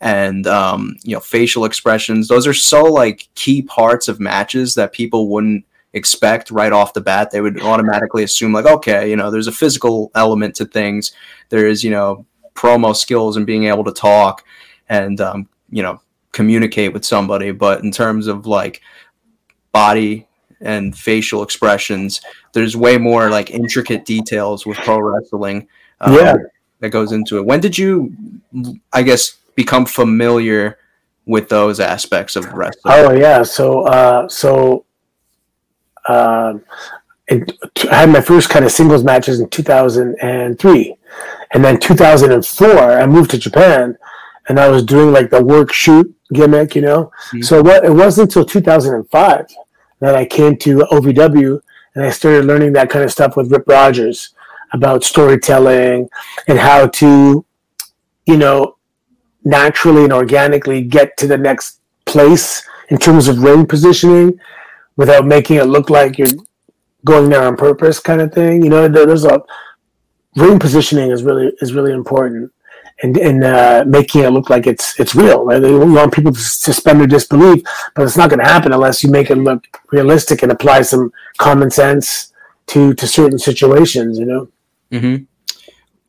and 0.00 0.46
um, 0.46 0.96
you 1.02 1.14
know 1.14 1.20
facial 1.20 1.64
expressions. 1.64 2.28
Those 2.28 2.46
are 2.46 2.54
so 2.54 2.84
like 2.84 3.28
key 3.34 3.62
parts 3.62 4.08
of 4.08 4.20
matches 4.20 4.74
that 4.74 4.92
people 4.92 5.28
wouldn't 5.28 5.64
expect 5.94 6.50
right 6.50 6.72
off 6.72 6.92
the 6.92 7.00
bat. 7.00 7.30
They 7.30 7.40
would 7.40 7.62
automatically 7.62 8.22
assume 8.22 8.52
like, 8.52 8.66
okay, 8.66 9.08
you 9.08 9.16
know, 9.16 9.30
there's 9.30 9.46
a 9.46 9.52
physical 9.52 10.10
element 10.14 10.54
to 10.56 10.66
things. 10.66 11.12
There 11.48 11.66
is 11.66 11.82
you 11.82 11.90
know 11.90 12.26
promo 12.54 12.94
skills 12.94 13.36
and 13.36 13.46
being 13.46 13.64
able 13.64 13.84
to 13.84 13.92
talk 13.92 14.44
and 14.88 15.20
um, 15.20 15.48
you 15.70 15.82
know 15.82 16.00
communicate 16.32 16.92
with 16.92 17.04
somebody 17.04 17.52
but 17.52 17.82
in 17.84 17.90
terms 17.90 18.26
of 18.26 18.46
like 18.46 18.80
body 19.72 20.26
and 20.60 20.96
facial 20.96 21.42
expressions 21.42 22.20
there's 22.52 22.76
way 22.76 22.96
more 22.98 23.28
like 23.28 23.50
intricate 23.50 24.04
details 24.04 24.66
with 24.66 24.76
pro 24.78 24.98
wrestling 25.00 25.66
um, 26.00 26.14
Yeah. 26.14 26.34
that 26.80 26.90
goes 26.90 27.12
into 27.12 27.38
it 27.38 27.44
when 27.46 27.60
did 27.60 27.76
you 27.78 28.12
i 28.92 29.02
guess 29.02 29.36
become 29.54 29.86
familiar 29.86 30.78
with 31.26 31.48
those 31.48 31.80
aspects 31.80 32.36
of 32.36 32.44
wrestling 32.52 32.94
Oh 32.94 33.12
yeah, 33.12 33.42
so 33.42 33.82
uh, 33.86 34.28
so 34.28 34.84
um, 36.08 36.64
it, 37.26 37.52
I 37.90 37.96
had 37.96 38.11
my 38.11 38.20
first 38.20 38.50
kind 38.50 38.64
of 38.64 38.73
singles 38.73 39.04
matches 39.04 39.40
in 39.40 39.49
2003, 39.49 40.96
and 41.52 41.64
then 41.64 41.80
2004 41.80 42.68
I 42.78 43.06
moved 43.06 43.30
to 43.30 43.38
Japan, 43.38 43.96
and 44.49 44.61
I 44.61 44.68
was 44.68 44.84
doing 44.84 45.12
like 45.12 45.30
the 45.30 45.42
work 45.42 45.73
shoot 45.73 46.14
gimmick, 46.32 46.75
you 46.75 46.82
know. 46.82 47.11
Mhm. 47.32 47.44
So 47.44 47.62
what 47.62 47.84
it 47.84 47.92
wasn't 47.92 48.30
until 48.30 48.44
2005 48.44 49.46
that 50.00 50.14
I 50.14 50.25
came 50.25 50.56
to 50.58 50.87
OVW 50.90 51.61
and 51.94 52.04
I 52.04 52.11
started 52.11 52.44
learning 52.44 52.73
that 52.73 52.90
kind 52.90 53.04
of 53.04 53.12
stuff 53.12 53.37
with 53.37 53.50
Rip 53.50 53.66
Rogers 53.66 54.34
about 54.73 55.04
storytelling 55.04 56.08
and 56.49 56.58
how 56.58 56.88
to, 56.88 57.44
you 58.26 58.37
know, 58.37 58.76
naturally 59.44 60.04
and 60.04 60.12
organically 60.12 60.82
get 60.82 61.16
to 61.18 61.26
the 61.26 61.38
next 61.38 61.80
place 62.04 62.66
in 62.88 62.99
terms 62.99 63.28
of 63.28 63.42
ring 63.42 63.66
positioning 63.66 64.38
without 64.96 65.26
making 65.26 65.56
it 65.56 65.64
look 65.64 65.90
like 65.90 66.18
you're 66.18 66.28
going 67.04 67.28
there 67.28 67.42
on 67.42 67.56
purpose 67.56 68.00
kind 68.00 68.20
of 68.20 68.32
thing. 68.32 68.62
You 68.62 68.70
know, 68.70 68.88
there's 68.88 69.24
a 69.24 69.42
ring 70.36 70.58
positioning 70.58 71.10
is 71.10 71.22
really 71.22 71.52
is 71.60 71.72
really 71.72 71.92
important 71.92 72.52
and 73.02 73.16
and 73.16 73.44
uh, 73.44 73.84
making 73.86 74.22
it 74.22 74.30
look 74.30 74.50
like 74.50 74.66
it's 74.66 74.98
it's 74.98 75.14
real. 75.14 75.44
Right? 75.44 75.60
They 75.60 75.74
want 75.74 76.14
people 76.14 76.32
to 76.32 76.40
suspend 76.40 77.00
their 77.00 77.06
disbelief, 77.06 77.62
but 77.94 78.04
it's 78.04 78.16
not 78.16 78.30
going 78.30 78.40
to 78.40 78.46
happen 78.46 78.72
unless 78.72 79.02
you 79.02 79.10
make 79.10 79.30
it 79.30 79.36
look 79.36 79.64
realistic 79.92 80.42
and 80.42 80.52
apply 80.52 80.82
some 80.82 81.12
common 81.38 81.70
sense 81.70 82.32
to 82.68 82.94
to 82.94 83.06
certain 83.06 83.38
situations. 83.38 84.18
You 84.18 84.26
know. 84.26 84.48
Mm-hmm. 84.92 85.24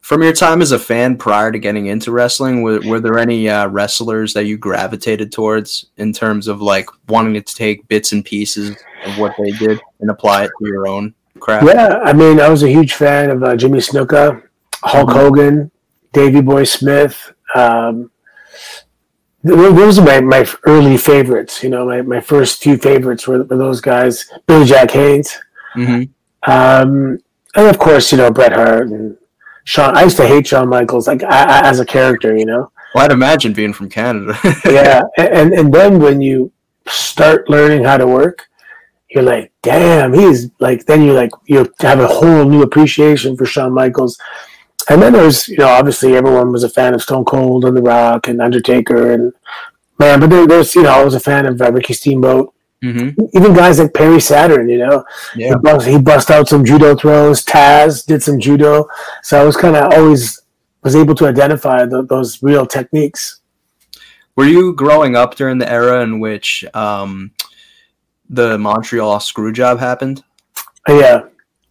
From 0.06 0.22
your 0.22 0.34
time 0.34 0.62
as 0.62 0.72
a 0.72 0.78
fan 0.78 1.18
prior 1.18 1.52
to 1.52 1.58
getting 1.58 1.88
into 1.88 2.12
wrestling, 2.12 2.62
were, 2.62 2.80
were 2.82 3.00
there 3.00 3.18
any 3.18 3.50
uh, 3.50 3.66
wrestlers 3.70 4.36
that 4.36 4.46
you 4.46 4.56
gravitated 4.56 5.32
towards 5.32 5.88
in 5.98 6.14
terms 6.14 6.48
of 6.48 6.62
like 6.62 6.88
wanting 7.08 7.34
to 7.34 7.56
take 7.56 7.88
bits 7.88 8.12
and 8.12 8.24
pieces 8.24 8.78
of 9.04 9.18
what 9.18 9.34
they 9.40 9.50
did 9.50 9.82
and 10.02 10.12
apply 10.12 10.44
it 10.44 10.52
to 10.60 10.68
your 10.68 10.88
own 10.88 11.16
craft? 11.40 11.66
Yeah, 11.66 12.02
I 12.04 12.14
mean, 12.14 12.40
I 12.40 12.50
was 12.50 12.62
a 12.62 12.70
huge 12.70 12.94
fan 12.94 13.32
of 13.32 13.44
uh, 13.44 13.56
Jimmy 13.56 13.80
Snuka, 13.80 14.44
Hulk 14.84 15.10
mm-hmm. 15.10 15.18
Hogan, 15.18 15.72
Davey 16.14 16.42
Boy 16.42 16.66
Smith. 16.66 17.34
Um, 17.56 18.12
those 19.42 19.98
are 19.98 20.06
my, 20.06 20.22
my 20.22 20.48
early 20.68 20.98
favorites. 20.98 21.64
You 21.64 21.72
know, 21.72 21.84
my, 21.84 22.04
my 22.04 22.22
first 22.22 22.62
few 22.62 22.78
favorites 22.78 23.28
were, 23.28 23.42
were 23.42 23.58
those 23.58 23.82
guys. 23.82 24.32
Billy 24.46 24.66
Jack 24.66 24.92
Haynes. 24.92 25.36
Mm-hmm. 25.76 26.52
Um, 26.52 27.18
and 27.56 27.68
of 27.68 27.80
course, 27.80 28.12
you 28.12 28.20
know, 28.20 28.30
Bret 28.30 28.54
Hart 28.54 28.90
and 28.90 29.18
Shawn. 29.66 29.96
I 29.96 30.04
used 30.04 30.18
to 30.18 30.28
hate 30.28 30.48
Shawn 30.48 30.70
Michaels, 30.70 31.08
like 31.08 31.24
I, 31.24 31.44
I, 31.44 31.68
as 31.68 31.80
a 31.80 31.86
character, 31.86 32.36
you 32.38 32.46
know. 32.46 32.72
Well, 32.94 33.04
I'd 33.04 33.12
imagine 33.12 33.54
being 33.54 33.74
from 33.74 33.90
Canada. 33.90 34.38
yeah, 34.66 35.04
and 35.18 35.54
and 35.54 35.74
then 35.74 36.00
when 36.00 36.22
you 36.22 36.52
start 36.88 37.50
learning 37.50 37.84
how 37.84 37.98
to 37.98 38.08
work, 38.08 38.48
you're 39.10 39.24
like, 39.24 39.52
damn, 39.62 40.14
he's 40.14 40.50
like. 40.60 40.86
Then 40.86 41.04
you 41.04 41.14
like 41.14 41.32
you 41.46 41.72
have 41.82 42.00
a 42.00 42.08
whole 42.08 42.46
new 42.46 42.62
appreciation 42.64 43.36
for 43.36 43.46
Shawn 43.46 43.74
Michaels 43.74 44.18
and 44.90 45.02
then 45.02 45.14
there's 45.14 45.48
you 45.48 45.58
know 45.58 45.68
obviously 45.68 46.16
everyone 46.16 46.52
was 46.52 46.64
a 46.64 46.70
fan 46.70 46.94
of 46.94 47.02
Stone 47.02 47.26
Cold 47.26 47.66
and 47.66 47.76
The 47.76 47.82
Rock 47.82 48.28
and 48.28 48.42
Undertaker 48.42 49.12
and 49.12 49.34
man, 50.00 50.20
but 50.20 50.30
there, 50.30 50.48
there's 50.48 50.76
you 50.76 50.84
know 50.84 50.90
I 50.90 51.04
was 51.04 51.16
a 51.16 51.20
fan 51.20 51.46
of 51.46 51.62
uh, 51.62 51.72
Ricky 51.72 51.94
Steamboat. 51.94 52.54
Mm-hmm. 52.84 53.38
Even 53.38 53.54
guys 53.54 53.80
like 53.80 53.94
Perry 53.94 54.20
Saturn, 54.20 54.70
you 54.70 54.78
know, 54.78 55.04
yeah. 55.36 55.50
he, 55.50 55.56
bust, 55.56 55.88
he 55.88 55.98
bust 55.98 56.30
out 56.30 56.48
some 56.48 56.64
judo 56.64 56.96
throws. 56.96 57.44
Taz 57.44 58.06
did 58.06 58.22
some 58.22 58.40
judo, 58.40 58.88
so 59.24 59.42
I 59.42 59.44
was 59.44 59.58
kind 59.58 59.76
of 59.76 59.92
always 59.94 60.42
was 60.84 60.96
able 60.96 61.16
to 61.16 61.26
identify 61.26 61.86
the, 61.86 62.04
those 62.04 62.44
real 62.44 62.66
techniques. 62.66 63.42
Were 64.36 64.46
you 64.46 64.74
growing 64.74 65.16
up 65.16 65.36
during 65.36 65.58
the 65.58 65.72
era 65.72 66.04
in 66.04 66.20
which 66.20 66.64
um, 66.76 67.32
the 68.30 68.58
Montreal 68.60 69.20
screw 69.20 69.52
job 69.52 69.80
happened? 69.80 70.24
Yeah, 70.88 71.24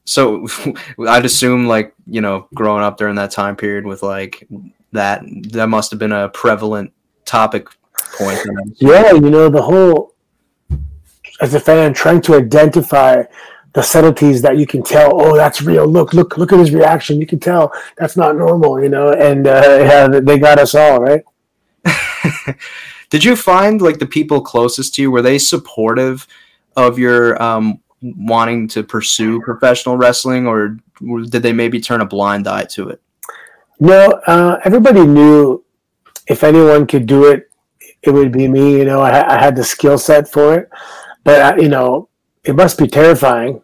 so 0.05 0.47
I'd 1.09 1.25
assume 1.25 1.67
like 1.67 1.95
you 2.07 2.21
know 2.21 2.49
growing 2.55 2.83
up 2.83 2.97
during 2.97 3.17
that 3.17 3.31
time 3.31 3.57
period 3.57 3.87
with 3.87 4.03
like 4.03 4.47
that 4.93 5.23
that 5.51 5.69
must 5.69 5.91
have 5.91 5.99
been 5.99 6.13
a 6.13 6.29
prevalent 6.29 6.93
topic 7.25 7.69
point. 8.17 8.39
Yeah, 8.77 9.13
you 9.13 9.31
know 9.31 9.49
the 9.49 9.63
whole 9.63 10.14
as 11.41 11.55
a 11.55 11.61
fan 11.61 11.93
trying 11.93 12.21
to 12.23 12.35
identify 12.35 13.23
the 13.73 13.83
subtleties 13.83 14.41
that 14.43 14.57
you 14.57 14.67
can 14.67 14.83
tell. 14.83 15.21
Oh, 15.21 15.37
that's 15.37 15.61
real. 15.61 15.87
Look, 15.87 16.15
look, 16.15 16.39
look 16.39 16.53
at 16.53 16.59
his 16.59 16.73
reaction. 16.73 17.21
You 17.21 17.27
can 17.27 17.41
tell 17.41 17.73
that's 17.97 18.17
not 18.17 18.37
normal. 18.37 18.83
You 18.83 18.89
know, 18.89 19.13
and 19.13 19.47
uh, 19.47 19.63
yeah, 19.81 20.07
they 20.09 20.39
got 20.39 20.59
us 20.59 20.75
all 20.75 21.01
right. 21.01 21.23
Did 23.11 23.25
you 23.25 23.37
find 23.37 23.83
like 23.83 23.99
the 23.99 24.07
people 24.07 24.41
closest 24.41 24.95
to 24.95 25.03
you 25.03 25.11
were 25.11 25.23
they 25.23 25.39
supportive 25.39 26.27
of 26.77 26.99
your 26.99 27.41
um, 27.43 27.81
wanting 28.03 28.69
to 28.69 28.83
pursue 28.83 29.41
professional 29.43 29.97
wrestling, 29.97 30.47
or 30.47 30.79
did 31.29 31.43
they 31.43 31.53
maybe 31.53 31.81
turn 31.81 32.01
a 32.01 32.07
blind 32.07 32.49
eye 32.49 32.65
to 32.65 32.89
it? 32.89 33.01
No, 33.81 34.21
uh, 34.27 34.59
everybody 34.65 35.07
knew 35.07 35.65
if 36.27 36.43
anyone 36.43 36.87
could 36.87 37.07
do 37.07 37.27
it, 37.27 37.51
it 38.03 38.11
would 38.11 38.33
be 38.33 38.49
me. 38.49 38.79
You 38.79 38.85
know, 38.85 39.01
I, 39.01 39.37
I 39.37 39.39
had 39.39 39.57
the 39.57 39.65
skill 39.65 39.99
set 39.99 40.29
for 40.29 40.59
it, 40.59 40.71
but 41.25 41.61
you 41.61 41.69
know, 41.69 42.09
it 42.45 42.55
must 42.55 42.79
be 42.79 42.87
terrifying 42.87 43.63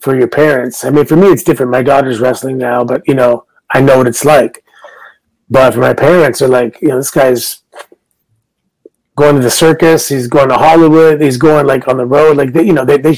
for 0.00 0.16
your 0.16 0.28
parents. 0.28 0.84
I 0.84 0.90
mean, 0.90 1.06
for 1.06 1.16
me, 1.16 1.28
it's 1.28 1.44
different. 1.44 1.70
My 1.70 1.82
daughter's 1.82 2.20
wrestling 2.20 2.58
now, 2.58 2.84
but 2.84 3.06
you 3.06 3.14
know, 3.14 3.46
I 3.70 3.80
know 3.80 3.98
what 3.98 4.08
it's 4.08 4.24
like. 4.24 4.64
But 5.48 5.74
for 5.74 5.80
my 5.80 5.94
parents, 5.94 6.38
they're 6.38 6.48
like, 6.48 6.80
you 6.80 6.88
know, 6.88 6.96
this 6.96 7.10
guy's 7.10 7.62
going 9.16 9.36
to 9.36 9.42
the 9.42 9.50
circus. 9.50 10.08
He's 10.08 10.26
going 10.26 10.48
to 10.48 10.56
Hollywood. 10.56 11.20
He's 11.20 11.36
going 11.36 11.66
like 11.66 11.86
on 11.88 11.98
the 11.98 12.06
road. 12.06 12.36
Like 12.36 12.52
they, 12.52 12.64
you 12.64 12.72
know, 12.72 12.84
they 12.84 12.98
they 12.98 13.14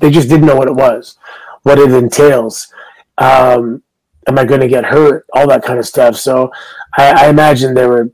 they 0.00 0.10
just 0.10 0.28
didn't 0.28 0.46
know 0.46 0.56
what 0.56 0.68
it 0.68 0.74
was, 0.74 1.16
what 1.62 1.78
it 1.78 1.92
entails. 1.92 2.72
Um, 3.18 3.82
am 4.26 4.38
I 4.38 4.44
going 4.44 4.60
to 4.60 4.68
get 4.68 4.84
hurt? 4.84 5.26
All 5.32 5.46
that 5.48 5.62
kind 5.62 5.78
of 5.78 5.86
stuff. 5.86 6.16
So 6.16 6.50
I, 6.96 7.26
I 7.26 7.28
imagine 7.28 7.74
they 7.74 7.86
were 7.86 8.10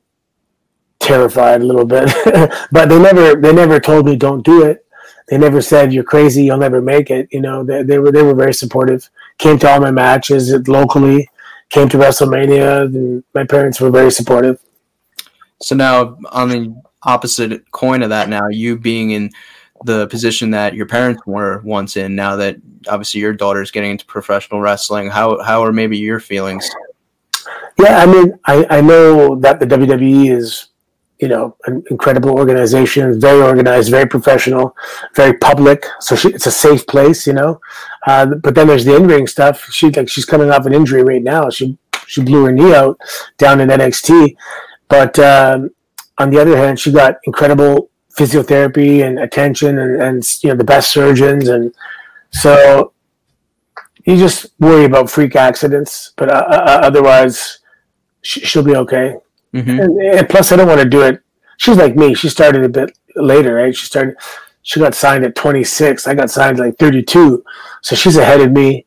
terrified 1.00 1.62
a 1.62 1.64
little 1.64 1.84
bit, 1.84 2.12
but 2.70 2.88
they 2.88 2.98
never 2.98 3.34
they 3.40 3.52
never 3.52 3.80
told 3.80 4.06
me 4.06 4.16
don't 4.16 4.44
do 4.44 4.64
it. 4.64 4.86
They 5.32 5.38
never 5.38 5.62
said 5.62 5.94
you're 5.94 6.04
crazy. 6.04 6.44
You'll 6.44 6.58
never 6.58 6.82
make 6.82 7.10
it. 7.10 7.26
You 7.32 7.40
know, 7.40 7.64
they, 7.64 7.82
they 7.82 7.98
were 7.98 8.12
they 8.12 8.22
were 8.22 8.34
very 8.34 8.52
supportive. 8.52 9.08
Came 9.38 9.58
to 9.60 9.70
all 9.70 9.80
my 9.80 9.90
matches 9.90 10.52
locally. 10.68 11.26
Came 11.70 11.88
to 11.88 11.96
WrestleMania, 11.96 13.22
my 13.34 13.46
parents 13.46 13.80
were 13.80 13.90
very 13.90 14.10
supportive. 14.12 14.60
So 15.62 15.74
now 15.74 16.18
on 16.32 16.50
the 16.50 16.82
opposite 17.04 17.70
coin 17.70 18.02
of 18.02 18.10
that 18.10 18.28
now, 18.28 18.48
you 18.48 18.78
being 18.78 19.12
in 19.12 19.30
the 19.86 20.06
position 20.08 20.50
that 20.50 20.74
your 20.74 20.84
parents 20.84 21.22
were 21.24 21.62
once 21.64 21.96
in, 21.96 22.14
now 22.14 22.36
that 22.36 22.58
obviously 22.86 23.22
your 23.22 23.32
daughter's 23.32 23.70
getting 23.70 23.92
into 23.92 24.04
professional 24.04 24.60
wrestling, 24.60 25.08
how 25.08 25.42
how 25.42 25.64
are 25.64 25.72
maybe 25.72 25.96
your 25.96 26.20
feelings? 26.20 26.68
Yeah, 27.78 28.00
I 28.00 28.04
mean, 28.04 28.38
I, 28.44 28.66
I 28.68 28.80
know 28.82 29.36
that 29.36 29.60
the 29.60 29.66
WWE 29.66 30.30
is, 30.30 30.66
you 31.22 31.28
know, 31.28 31.56
an 31.66 31.84
incredible 31.88 32.30
organization, 32.30 33.20
very 33.20 33.40
organized, 33.40 33.92
very 33.92 34.08
professional, 34.08 34.76
very 35.14 35.32
public. 35.38 35.86
So 36.00 36.16
she, 36.16 36.30
it's 36.30 36.48
a 36.48 36.50
safe 36.50 36.84
place, 36.88 37.28
you 37.28 37.32
know. 37.32 37.60
Uh, 38.08 38.26
but 38.26 38.56
then 38.56 38.66
there's 38.66 38.84
the 38.84 38.96
in 38.96 39.06
ring 39.06 39.28
stuff. 39.28 39.64
She 39.70 39.90
like 39.90 40.08
she's 40.08 40.24
coming 40.24 40.50
off 40.50 40.66
an 40.66 40.74
injury 40.74 41.04
right 41.04 41.22
now. 41.22 41.48
She 41.48 41.78
she 42.08 42.22
blew 42.22 42.44
her 42.46 42.52
knee 42.52 42.74
out 42.74 42.98
down 43.38 43.60
in 43.60 43.68
NXT, 43.68 44.34
but 44.88 45.16
um, 45.20 45.70
on 46.18 46.30
the 46.30 46.40
other 46.40 46.56
hand, 46.56 46.80
she 46.80 46.90
got 46.90 47.18
incredible 47.22 47.88
physiotherapy 48.18 49.06
and 49.06 49.20
attention 49.20 49.78
and, 49.78 50.02
and 50.02 50.24
you 50.42 50.50
know 50.50 50.56
the 50.56 50.64
best 50.64 50.90
surgeons 50.90 51.48
and 51.48 51.74
so 52.30 52.92
you 54.04 54.16
just 54.16 54.46
worry 54.58 54.84
about 54.84 55.08
freak 55.08 55.34
accidents 55.34 56.12
but 56.16 56.28
uh, 56.28 56.44
uh, 56.46 56.80
otherwise 56.82 57.60
she, 58.20 58.58
will 58.58 58.66
be 58.66 58.76
okay 58.76 59.16
mm-hmm. 59.52 59.80
and, 59.80 60.00
and, 60.00 60.28
plus 60.28 60.52
i 60.52 60.56
don't 60.56 60.68
want 60.68 60.80
to 60.80 60.88
do 60.88 61.02
it 61.02 61.20
she's 61.56 61.76
like 61.76 61.96
me 61.96 62.14
she 62.14 62.28
started 62.28 62.64
a 62.64 62.68
bit 62.68 62.96
later 63.16 63.54
right 63.54 63.76
she 63.76 63.86
started 63.86 64.16
she 64.62 64.80
got 64.80 64.94
signed 64.94 65.24
at 65.24 65.34
26 65.34 66.06
i 66.06 66.14
got 66.14 66.30
signed 66.30 66.58
like 66.58 66.76
32 66.78 67.44
so 67.80 67.96
she's 67.96 68.16
ahead 68.16 68.40
of 68.40 68.52
me 68.52 68.86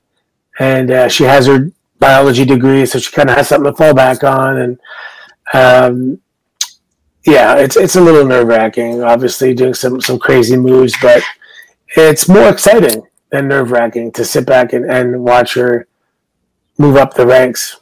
and 0.60 0.92
uh, 0.92 1.08
she 1.10 1.24
has 1.24 1.48
her 1.48 1.72
biology 2.00 2.46
degree 2.46 2.86
so 2.86 3.00
she 3.00 3.12
kind 3.12 3.30
of 3.30 3.36
has 3.36 3.48
something 3.48 3.72
to 3.72 3.78
fall 3.78 3.94
back 3.94 4.24
on 4.24 4.58
and 4.58 4.80
um, 5.54 6.20
yeah, 7.26 7.56
it's 7.56 7.76
it's 7.76 7.96
a 7.96 8.02
little 8.02 8.26
nerve 8.26 8.48
wracking. 8.48 9.04
Obviously, 9.04 9.54
doing 9.54 9.74
some 9.74 10.00
some 10.00 10.20
crazy 10.20 10.56
moves, 10.56 10.96
but 11.02 11.24
it's 11.96 12.30
more 12.30 12.50
exciting 12.50 13.04
than 13.32 13.48
nerve 13.48 13.72
wracking 13.72 14.12
to 14.14 14.24
sit 14.24 14.46
back 14.46 14.74
and, 14.74 14.90
and 14.90 15.24
watch 15.24 15.56
her 15.56 15.88
move 16.78 16.98
up 16.98 17.16
the 17.16 17.26
ranks. 17.26 17.78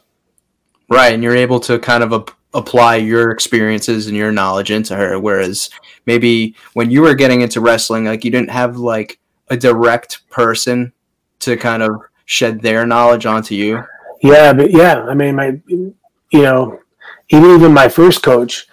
Right, 0.88 1.12
and 1.12 1.22
you're 1.22 1.36
able 1.36 1.60
to 1.60 1.78
kind 1.78 2.02
of 2.02 2.12
a- 2.12 2.24
apply 2.54 2.96
your 2.96 3.30
experiences 3.30 4.06
and 4.06 4.16
your 4.16 4.32
knowledge 4.32 4.70
into 4.70 4.96
her. 4.96 5.18
Whereas 5.18 5.70
maybe 6.06 6.54
when 6.72 6.90
you 6.90 7.02
were 7.02 7.14
getting 7.14 7.40
into 7.40 7.60
wrestling, 7.60 8.04
like 8.04 8.24
you 8.24 8.30
didn't 8.30 8.50
have 8.50 8.76
like 8.76 9.18
a 9.48 9.56
direct 9.56 10.28
person 10.30 10.92
to 11.40 11.56
kind 11.56 11.82
of 11.82 12.00
shed 12.24 12.62
their 12.62 12.86
knowledge 12.86 13.26
onto 13.26 13.54
you. 13.54 13.82
Yeah, 14.22 14.52
but 14.52 14.70
yeah, 14.70 15.02
I 15.02 15.14
mean, 15.14 15.36
my, 15.36 15.60
you 15.66 15.94
know, 16.32 16.80
even 17.28 17.50
even 17.50 17.72
my 17.74 17.88
first 17.88 18.22
coach, 18.22 18.66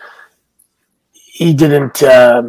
he 1.12 1.54
didn't 1.54 2.02
uh, 2.04 2.44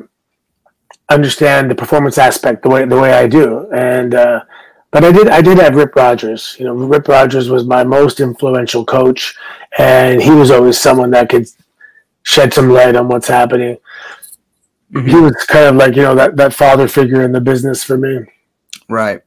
understand 1.09 1.71
the 1.71 1.75
performance 1.75 2.19
aspect 2.19 2.63
the 2.63 2.69
way 2.69 2.85
the 2.85 3.01
way 3.01 3.13
I 3.13 3.27
do, 3.27 3.69
and 3.73 4.15
uh, 4.15 4.45
but 4.93 5.05
I 5.05 5.11
did 5.11 5.29
I 5.29 5.41
did 5.41 5.59
have 5.59 5.75
Rip 5.75 5.97
Rogers. 5.97 6.55
You 6.59 6.67
know, 6.67 6.75
Rip 6.75 7.09
Rogers 7.09 7.49
was 7.49 7.65
my 7.65 7.83
most 7.83 8.21
influential 8.21 8.85
coach, 8.85 9.35
and 9.79 10.23
he 10.23 10.31
was 10.31 10.51
always 10.51 10.79
someone 10.79 11.11
that 11.11 11.31
could 11.31 11.49
shed 12.23 12.55
some 12.55 12.69
light 12.69 12.95
on 12.95 13.09
what's 13.09 13.27
happening. 13.27 13.79
Mm-hmm. 14.93 15.09
He 15.09 15.17
was 15.17 15.35
kind 15.47 15.65
of 15.67 15.77
like 15.77 15.97
you 15.97 16.03
know 16.03 16.15
that 16.15 16.37
that 16.37 16.53
father 16.53 16.87
figure 16.87 17.23
in 17.23 17.33
the 17.33 17.41
business 17.41 17.83
for 17.83 17.97
me. 17.97 18.21
Right. 18.89 19.23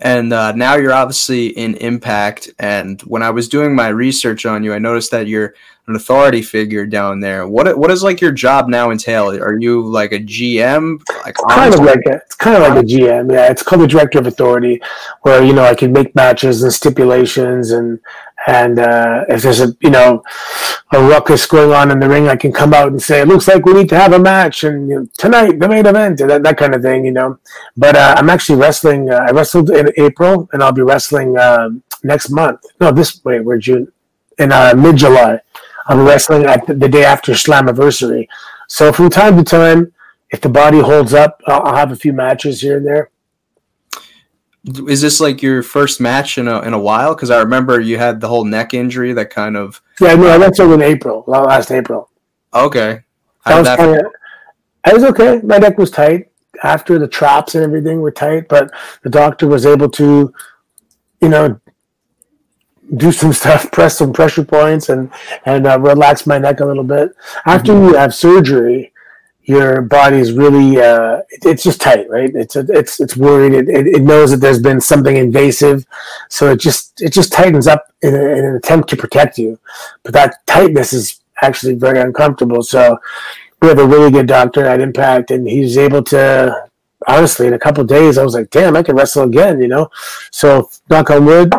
And 0.00 0.32
uh, 0.32 0.52
now 0.52 0.76
you're 0.76 0.92
obviously 0.92 1.48
in 1.48 1.74
Impact. 1.76 2.50
And 2.58 3.00
when 3.02 3.22
I 3.22 3.30
was 3.30 3.48
doing 3.48 3.74
my 3.74 3.88
research 3.88 4.46
on 4.46 4.64
you, 4.64 4.72
I 4.72 4.78
noticed 4.78 5.10
that 5.10 5.26
you're 5.26 5.54
an 5.86 5.96
authority 5.96 6.40
figure 6.40 6.86
down 6.86 7.20
there. 7.20 7.46
What 7.46 7.76
what 7.76 7.88
does 7.88 8.02
like 8.02 8.20
your 8.20 8.32
job 8.32 8.68
now 8.68 8.90
entail? 8.90 9.30
Are 9.30 9.58
you 9.58 9.86
like 9.86 10.12
a 10.12 10.20
GM? 10.20 11.02
Like 11.24 11.36
kind 11.48 11.74
of 11.74 11.80
like 11.80 12.06
a, 12.06 12.16
it's 12.16 12.34
kind 12.36 12.56
of 12.56 12.62
like 12.62 12.82
a 12.82 12.86
GM. 12.86 13.32
Yeah, 13.32 13.50
it's 13.50 13.62
called 13.62 13.82
the 13.82 13.86
director 13.86 14.18
of 14.18 14.26
authority, 14.26 14.80
where 15.22 15.42
you 15.42 15.52
know 15.52 15.64
I 15.64 15.74
can 15.74 15.92
make 15.92 16.14
matches 16.14 16.62
and 16.62 16.72
stipulations 16.72 17.72
and 17.72 17.98
and 18.46 18.78
uh, 18.78 19.24
if 19.28 19.42
there's 19.42 19.60
a 19.60 19.74
you 19.80 19.90
know 19.90 20.22
a 20.92 21.02
ruckus 21.02 21.46
going 21.46 21.72
on 21.72 21.90
in 21.90 22.00
the 22.00 22.08
ring, 22.08 22.28
I 22.28 22.36
can 22.36 22.52
come 22.52 22.72
out 22.72 22.88
and 22.88 23.00
say 23.00 23.20
it 23.20 23.28
looks 23.28 23.46
like 23.46 23.64
we 23.64 23.74
need 23.74 23.88
to 23.90 23.98
have 23.98 24.12
a 24.12 24.18
match 24.18 24.64
and 24.64 24.88
you 24.88 25.00
know, 25.00 25.06
tonight 25.18 25.58
the 25.58 25.68
main 25.68 25.86
event 25.86 26.20
and 26.20 26.30
that, 26.30 26.42
that 26.42 26.56
kind 26.56 26.74
of 26.74 26.82
thing, 26.82 27.04
you 27.04 27.12
know. 27.12 27.38
But 27.76 27.96
uh, 27.96 28.14
I'm 28.16 28.30
actually 28.30 28.58
wrestling. 28.58 29.10
Uh, 29.10 29.26
I 29.28 29.30
wrestled 29.30 29.70
in 29.70 29.92
April, 29.96 30.48
and 30.52 30.62
I'll 30.62 30.72
be 30.72 30.82
wrestling 30.82 31.38
um, 31.38 31.82
next 32.02 32.30
month. 32.30 32.60
No, 32.80 32.90
this 32.92 33.22
wait, 33.24 33.40
we're 33.40 33.58
June 33.58 33.92
in 34.38 34.52
uh, 34.52 34.74
mid 34.76 34.96
July. 34.96 35.40
I'm 35.86 36.04
wrestling 36.04 36.44
at 36.44 36.66
the, 36.66 36.74
the 36.74 36.88
day 36.88 37.04
after 37.04 37.32
Slammiversary. 37.32 38.28
So 38.68 38.92
from 38.92 39.10
time 39.10 39.36
to 39.36 39.44
time, 39.44 39.92
if 40.30 40.40
the 40.40 40.48
body 40.48 40.78
holds 40.78 41.12
up, 41.12 41.40
I'll, 41.46 41.62
I'll 41.62 41.76
have 41.76 41.92
a 41.92 41.96
few 41.96 42.12
matches 42.12 42.60
here 42.60 42.76
and 42.76 42.86
there 42.86 43.10
is 44.64 45.00
this 45.00 45.20
like 45.20 45.42
your 45.42 45.62
first 45.62 46.00
match 46.00 46.38
in 46.38 46.46
a 46.48 46.60
in 46.62 46.72
a 46.72 46.78
while? 46.78 47.14
Because 47.14 47.30
I 47.30 47.40
remember 47.40 47.80
you 47.80 47.98
had 47.98 48.20
the 48.20 48.28
whole 48.28 48.44
neck 48.44 48.74
injury 48.74 49.12
that 49.14 49.30
kind 49.30 49.56
of. 49.56 49.80
Yeah, 50.00 50.14
no, 50.14 50.28
I 50.28 50.36
wrestled 50.36 50.72
in 50.72 50.82
April, 50.82 51.24
last 51.26 51.70
April. 51.70 52.10
Okay. 52.52 53.02
How 53.40 53.58
was 53.58 53.66
that 53.66 53.78
kinda, 53.78 54.02
I 54.84 54.92
was 54.92 55.04
okay. 55.04 55.40
My 55.42 55.58
neck 55.58 55.78
was 55.78 55.90
tight 55.90 56.30
after 56.62 56.98
the 56.98 57.08
traps 57.08 57.54
and 57.54 57.64
everything 57.64 58.00
were 58.00 58.10
tight, 58.10 58.48
but 58.48 58.70
the 59.02 59.10
doctor 59.10 59.46
was 59.46 59.64
able 59.64 59.88
to, 59.90 60.32
you 61.20 61.28
know, 61.28 61.58
do 62.96 63.12
some 63.12 63.32
stuff, 63.40 63.70
press 63.70 63.98
some 63.98 64.12
pressure 64.12 64.44
points, 64.44 64.88
and 64.88 65.10
and 65.46 65.66
uh, 65.66 65.78
relax 65.80 66.26
my 66.26 66.38
neck 66.38 66.60
a 66.60 66.66
little 66.66 66.84
bit. 66.84 67.12
After 67.46 67.72
mm-hmm. 67.72 67.88
you 67.88 67.94
have 67.94 68.14
surgery, 68.14 68.92
your 69.44 69.82
body 69.82 70.18
is 70.18 70.32
really 70.32 70.80
uh, 70.80 71.22
it's 71.42 71.62
just 71.62 71.80
tight, 71.80 72.08
right? 72.08 72.30
It's 72.34 72.56
it's 72.56 73.00
it's 73.00 73.16
worried. 73.16 73.52
It, 73.52 73.68
it, 73.68 73.86
it, 73.86 74.02
knows 74.02 74.30
that 74.30 74.38
there's 74.38 74.60
been 74.60 74.80
something 74.80 75.16
invasive, 75.16 75.86
so 76.28 76.52
it 76.52 76.60
just 76.60 77.00
it 77.00 77.12
just 77.12 77.32
tightens 77.32 77.66
up 77.66 77.86
in, 78.02 78.14
a, 78.14 78.18
in, 78.18 78.44
an 78.44 78.54
attempt 78.56 78.88
to 78.90 78.96
protect 78.96 79.38
you. 79.38 79.58
But 80.02 80.12
that 80.12 80.46
tightness 80.46 80.92
is 80.92 81.20
actually 81.42 81.74
very 81.74 82.00
uncomfortable. 82.00 82.62
So 82.62 82.98
we 83.62 83.68
have 83.68 83.78
a 83.78 83.86
really 83.86 84.10
good 84.10 84.26
doctor 84.26 84.66
at 84.66 84.80
Impact, 84.80 85.30
and 85.30 85.48
he's 85.48 85.78
able 85.78 86.02
to. 86.04 86.68
Honestly, 87.08 87.46
in 87.46 87.54
a 87.54 87.58
couple 87.58 87.82
days, 87.84 88.18
I 88.18 88.24
was 88.24 88.34
like, 88.34 88.50
"Damn, 88.50 88.76
I 88.76 88.82
can 88.82 88.94
wrestle 88.94 89.24
again," 89.24 89.60
you 89.60 89.68
know. 89.68 89.90
So 90.30 90.68
knock 90.90 91.10
on 91.10 91.24
wood, 91.24 91.54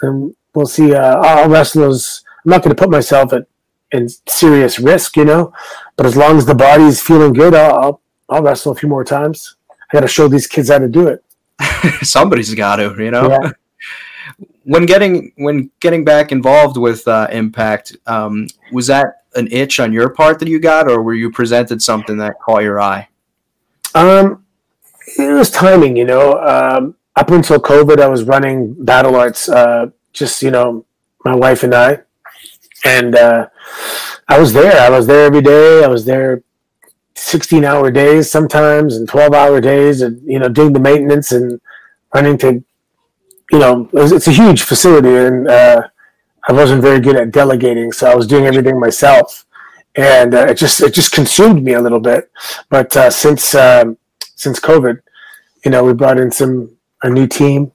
and 0.00 0.34
we'll 0.54 0.66
see. 0.66 0.94
Uh, 0.94 1.16
I'll 1.16 1.48
wrestle 1.48 1.84
as 1.84 2.22
I'm 2.44 2.50
not 2.50 2.62
going 2.62 2.74
to 2.74 2.80
put 2.80 2.90
myself 2.90 3.32
at 3.32 3.48
in 3.92 4.08
serious 4.28 4.78
risk, 4.78 5.16
you 5.16 5.24
know. 5.24 5.52
But 5.96 6.06
as 6.06 6.16
long 6.16 6.36
as 6.38 6.46
the 6.46 6.54
body's 6.54 7.00
feeling 7.00 7.32
good, 7.32 7.54
I'll, 7.54 7.74
I'll, 7.74 8.00
I'll 8.28 8.42
wrestle 8.42 8.72
a 8.72 8.74
few 8.74 8.88
more 8.88 9.04
times. 9.04 9.56
I 9.70 9.74
got 9.92 10.00
to 10.00 10.08
show 10.08 10.28
these 10.28 10.46
kids 10.46 10.68
how 10.68 10.78
to 10.78 10.88
do 10.88 11.08
it. 11.08 11.24
Somebody's 12.06 12.54
got 12.54 12.76
to, 12.76 12.94
you 12.98 13.10
know. 13.10 13.30
Yeah. 13.30 13.50
when 14.64 14.84
getting 14.84 15.32
when 15.36 15.70
getting 15.80 16.04
back 16.04 16.32
involved 16.32 16.76
with 16.76 17.06
uh, 17.06 17.28
Impact, 17.30 17.96
um, 18.06 18.48
was 18.72 18.88
that 18.88 19.22
an 19.36 19.48
itch 19.52 19.78
on 19.80 19.92
your 19.92 20.10
part 20.10 20.38
that 20.40 20.48
you 20.48 20.58
got, 20.58 20.90
or 20.90 21.02
were 21.02 21.14
you 21.14 21.30
presented 21.30 21.82
something 21.82 22.18
that 22.18 22.40
caught 22.40 22.62
your 22.62 22.80
eye? 22.80 23.08
Um, 23.94 24.44
it 25.18 25.32
was 25.32 25.50
timing, 25.50 25.96
you 25.96 26.04
know. 26.04 26.38
Um, 26.40 26.96
up 27.14 27.30
until 27.30 27.60
COVID, 27.60 28.00
I 28.00 28.08
was 28.08 28.24
running 28.24 28.74
Battle 28.84 29.14
Arts, 29.16 29.48
uh, 29.48 29.86
just 30.12 30.42
you 30.42 30.50
know, 30.50 30.84
my 31.24 31.34
wife 31.34 31.62
and 31.62 31.74
I, 31.74 32.00
and 32.86 33.16
uh, 33.16 33.48
I 34.28 34.38
was 34.38 34.52
there. 34.52 34.80
I 34.80 34.90
was 34.90 35.06
there 35.06 35.26
every 35.26 35.42
day. 35.42 35.84
I 35.84 35.88
was 35.88 36.04
there 36.04 36.42
16 37.14 37.64
hour 37.64 37.90
days 37.90 38.30
sometimes 38.30 38.96
and 38.96 39.08
12 39.08 39.34
hour 39.34 39.60
days 39.60 40.02
and, 40.02 40.22
you 40.24 40.38
know, 40.38 40.48
doing 40.48 40.72
the 40.72 40.80
maintenance 40.80 41.32
and 41.32 41.60
running 42.14 42.38
to, 42.38 42.64
you 43.50 43.58
know, 43.58 43.88
it 43.92 43.92
was, 43.92 44.12
it's 44.12 44.28
a 44.28 44.32
huge 44.32 44.62
facility 44.62 45.14
and 45.14 45.48
uh, 45.48 45.82
I 46.48 46.52
wasn't 46.52 46.82
very 46.82 47.00
good 47.00 47.16
at 47.16 47.32
delegating. 47.32 47.92
So 47.92 48.08
I 48.10 48.14
was 48.14 48.26
doing 48.26 48.46
everything 48.46 48.78
myself 48.78 49.46
and 49.96 50.34
uh, 50.34 50.46
it 50.46 50.54
just, 50.54 50.80
it 50.80 50.94
just 50.94 51.12
consumed 51.12 51.64
me 51.64 51.72
a 51.72 51.80
little 51.80 52.00
bit. 52.00 52.30
But 52.68 52.96
uh, 52.96 53.10
since, 53.10 53.54
um, 53.54 53.98
since 54.36 54.60
COVID, 54.60 55.00
you 55.64 55.70
know, 55.70 55.82
we 55.84 55.92
brought 55.92 56.20
in 56.20 56.30
some, 56.30 56.70
a 57.02 57.10
new 57.10 57.26
team 57.26 57.72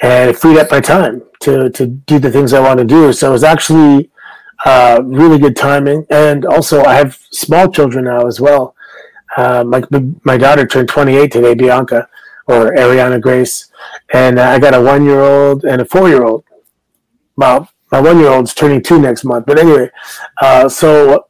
and 0.00 0.30
it 0.30 0.38
freed 0.38 0.58
up 0.58 0.70
my 0.70 0.80
time 0.80 1.22
to, 1.40 1.70
to 1.70 1.86
do 1.86 2.18
the 2.18 2.30
things 2.30 2.52
I 2.52 2.60
want 2.60 2.78
to 2.78 2.84
do. 2.84 3.12
So 3.12 3.28
it 3.28 3.32
was 3.32 3.44
actually, 3.44 4.10
uh, 4.64 5.00
really 5.04 5.38
good 5.38 5.56
timing. 5.56 6.06
And 6.10 6.44
also, 6.44 6.82
I 6.84 6.94
have 6.94 7.18
small 7.30 7.70
children 7.70 8.06
now 8.06 8.26
as 8.26 8.40
well. 8.40 8.74
Uh, 9.36 9.64
my, 9.64 9.82
my 10.24 10.36
daughter 10.36 10.66
turned 10.66 10.88
28 10.88 11.30
today, 11.32 11.54
Bianca, 11.54 12.08
or 12.46 12.72
Arianna 12.72 13.20
Grace. 13.20 13.70
And 14.12 14.38
I 14.40 14.58
got 14.58 14.74
a 14.74 14.80
one 14.80 15.04
year 15.04 15.20
old 15.20 15.64
and 15.64 15.82
a 15.82 15.84
four 15.84 16.08
year 16.08 16.24
old. 16.24 16.44
Well, 17.36 17.68
my 17.90 18.00
one 18.00 18.18
year 18.18 18.28
old's 18.28 18.54
turning 18.54 18.82
two 18.82 19.00
next 19.00 19.24
month. 19.24 19.46
But 19.46 19.58
anyway, 19.58 19.90
uh, 20.40 20.68
so 20.68 21.26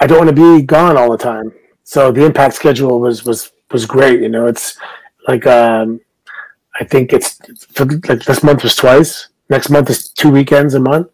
I 0.00 0.06
don't 0.06 0.18
want 0.18 0.36
to 0.36 0.58
be 0.58 0.64
gone 0.64 0.96
all 0.96 1.10
the 1.10 1.18
time. 1.18 1.52
So 1.84 2.12
the 2.12 2.24
impact 2.24 2.54
schedule 2.54 3.00
was, 3.00 3.24
was, 3.24 3.52
was 3.70 3.86
great. 3.86 4.20
You 4.20 4.28
know, 4.28 4.46
it's 4.46 4.78
like, 5.26 5.46
um, 5.46 6.00
I 6.78 6.84
think 6.84 7.12
it's 7.12 7.40
like 7.78 8.24
this 8.24 8.42
month 8.42 8.62
was 8.62 8.76
twice. 8.76 9.28
Next 9.48 9.70
month 9.70 9.88
is 9.88 10.10
two 10.10 10.30
weekends 10.30 10.74
a 10.74 10.80
month 10.80 11.08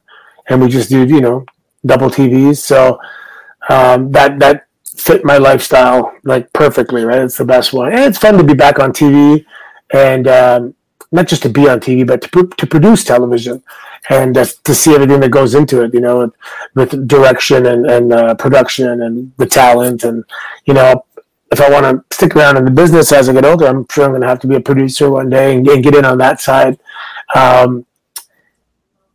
and 0.48 0.60
we 0.60 0.68
just 0.68 0.90
do 0.90 1.04
you 1.06 1.20
know 1.20 1.44
double 1.84 2.10
TVs. 2.10 2.58
So 2.58 2.98
um, 3.68 4.10
that 4.12 4.38
that 4.38 4.66
fit 4.96 5.24
my 5.24 5.38
lifestyle 5.38 6.12
like 6.24 6.52
perfectly. 6.52 7.04
Right, 7.04 7.20
it's 7.20 7.36
the 7.36 7.44
best 7.44 7.72
one, 7.72 7.92
and 7.92 8.00
it's 8.00 8.18
fun 8.18 8.38
to 8.38 8.44
be 8.44 8.54
back 8.54 8.78
on 8.78 8.92
TV, 8.92 9.44
and 9.92 10.28
um, 10.28 10.74
not 11.12 11.28
just 11.28 11.42
to 11.42 11.48
be 11.48 11.68
on 11.68 11.80
TV, 11.80 12.06
but 12.06 12.22
to 12.22 12.46
to 12.46 12.66
produce 12.66 13.04
television 13.04 13.62
and 14.10 14.36
uh, 14.36 14.44
to 14.64 14.74
see 14.74 14.94
everything 14.94 15.20
that 15.20 15.30
goes 15.30 15.54
into 15.54 15.82
it. 15.82 15.94
You 15.94 16.00
know, 16.00 16.32
with 16.74 17.08
direction 17.08 17.66
and 17.66 17.86
and 17.86 18.12
uh, 18.12 18.34
production 18.34 19.02
and 19.02 19.32
the 19.36 19.46
talent, 19.46 20.04
and 20.04 20.24
you 20.66 20.74
know. 20.74 21.04
If 21.52 21.60
I 21.60 21.70
want 21.70 21.84
to 21.84 22.16
stick 22.16 22.34
around 22.34 22.56
in 22.56 22.64
the 22.64 22.70
business 22.72 23.12
as 23.12 23.28
I 23.28 23.32
get 23.32 23.44
older, 23.44 23.66
I'm 23.66 23.86
sure 23.88 24.06
I'm 24.06 24.10
going 24.10 24.22
to 24.22 24.26
have 24.26 24.40
to 24.40 24.48
be 24.48 24.56
a 24.56 24.60
producer 24.60 25.08
one 25.08 25.30
day 25.30 25.54
and, 25.54 25.68
and 25.68 25.84
get 25.84 25.94
in 25.94 26.04
on 26.04 26.18
that 26.18 26.40
side. 26.40 26.80
Um, 27.32 27.86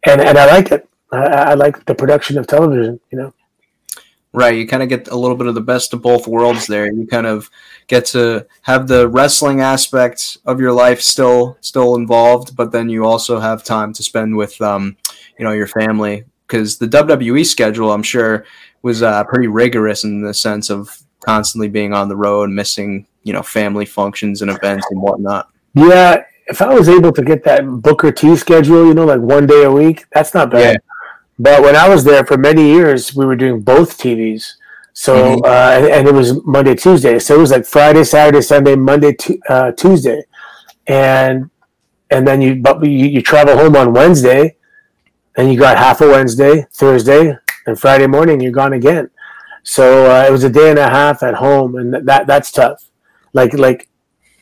and 0.05 0.21
and 0.21 0.37
I 0.37 0.45
like 0.45 0.71
it. 0.71 0.88
I, 1.11 1.25
I 1.25 1.53
like 1.55 1.85
the 1.85 1.95
production 1.95 2.37
of 2.37 2.47
television. 2.47 2.99
You 3.11 3.17
know. 3.17 3.33
Right, 4.31 4.55
you 4.55 4.67
kind 4.67 4.83
of 4.83 4.89
get 4.89 5.07
a 5.07 5.15
little 5.15 5.35
bit 5.35 5.47
of 5.47 5.55
the 5.55 5.61
best 5.61 5.91
of 5.91 6.03
both 6.03 6.27
worlds 6.27 6.67
there. 6.67 6.85
You 6.91 7.07
kind 7.07 7.25
of 7.25 7.49
get 7.87 8.05
to 8.07 8.45
have 8.61 8.87
the 8.87 9.07
wrestling 9.07 9.59
aspect 9.59 10.37
of 10.45 10.59
your 10.59 10.71
life 10.71 11.01
still 11.01 11.57
still 11.61 11.95
involved, 11.95 12.55
but 12.55 12.71
then 12.71 12.89
you 12.89 13.05
also 13.05 13.39
have 13.39 13.63
time 13.63 13.91
to 13.93 14.03
spend 14.03 14.37
with 14.37 14.61
um, 14.61 14.97
you 15.39 15.45
know 15.45 15.51
your 15.51 15.65
family 15.65 16.25
because 16.45 16.77
the 16.77 16.87
WWE 16.87 17.43
schedule, 17.43 17.91
I'm 17.91 18.03
sure, 18.03 18.45
was 18.83 19.01
uh, 19.01 19.23
pretty 19.23 19.47
rigorous 19.47 20.03
in 20.03 20.21
the 20.21 20.33
sense 20.33 20.69
of 20.69 21.01
constantly 21.21 21.67
being 21.67 21.93
on 21.93 22.07
the 22.07 22.15
road, 22.15 22.51
missing 22.51 23.07
you 23.23 23.33
know 23.33 23.41
family 23.41 23.85
functions 23.87 24.43
and 24.43 24.51
events 24.51 24.85
and 24.91 25.01
whatnot. 25.01 25.49
Yeah, 25.73 26.23
if 26.45 26.61
I 26.61 26.71
was 26.71 26.87
able 26.87 27.11
to 27.13 27.23
get 27.23 27.43
that 27.45 27.65
Booker 27.65 28.11
T 28.11 28.35
schedule, 28.35 28.85
you 28.85 28.93
know, 28.93 29.05
like 29.05 29.21
one 29.21 29.47
day 29.47 29.63
a 29.63 29.71
week, 29.71 30.05
that's 30.11 30.35
not 30.35 30.51
bad. 30.51 30.81
But 31.39 31.61
when 31.61 31.75
I 31.75 31.87
was 31.87 32.03
there 32.03 32.25
for 32.25 32.37
many 32.37 32.67
years, 32.67 33.15
we 33.15 33.25
were 33.25 33.37
doing 33.37 33.61
both 33.61 33.97
TVs. 33.97 34.55
So 34.91 35.15
mm-hmm. 35.15 35.45
uh, 35.45 35.87
and, 35.95 36.07
it 36.07 36.13
was 36.13 36.45
Monday, 36.45 36.75
Tuesday. 36.75 37.17
So 37.19 37.35
it 37.35 37.39
was 37.39 37.51
like 37.51 37.65
Friday, 37.65 38.03
Saturday, 38.03 38.41
Sunday, 38.41 38.75
Monday, 38.75 39.15
uh, 39.47 39.71
Tuesday, 39.71 40.21
and 40.87 41.49
and 42.11 42.27
then 42.27 42.41
you 42.41 42.55
but 42.57 42.83
you, 42.83 43.07
you 43.07 43.21
travel 43.21 43.55
home 43.57 43.77
on 43.77 43.93
Wednesday, 43.93 44.57
and 45.37 45.51
you 45.51 45.57
got 45.57 45.77
half 45.77 46.01
a 46.01 46.07
Wednesday, 46.07 46.65
Thursday, 46.73 47.37
and 47.65 47.79
Friday 47.79 48.07
morning 48.07 48.41
you're 48.41 48.51
gone 48.51 48.73
again. 48.73 49.09
So 49.63 50.11
uh, 50.11 50.25
it 50.27 50.31
was 50.31 50.43
a 50.43 50.49
day 50.49 50.69
and 50.69 50.79
a 50.79 50.89
half 50.89 51.23
at 51.23 51.35
home, 51.35 51.75
and 51.75 51.93
that 52.05 52.27
that's 52.27 52.51
tough. 52.51 52.89
Like 53.31 53.53
like 53.53 53.87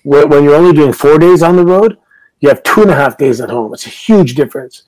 when 0.04 0.44
you're 0.44 0.56
only 0.56 0.74
doing 0.74 0.94
four 0.94 1.20
days 1.20 1.44
on 1.44 1.56
the 1.58 1.66
road, 1.66 1.98
you 2.40 2.50
have 2.50 2.64
two 2.64 2.82
and 2.82 2.90
a 2.90 2.96
half 2.96 3.18
days 3.18 3.40
at 3.42 3.52
home. 3.52 3.74
It's 3.74 3.86
a 3.86 3.92
huge 3.92 4.34
difference. 4.34 4.84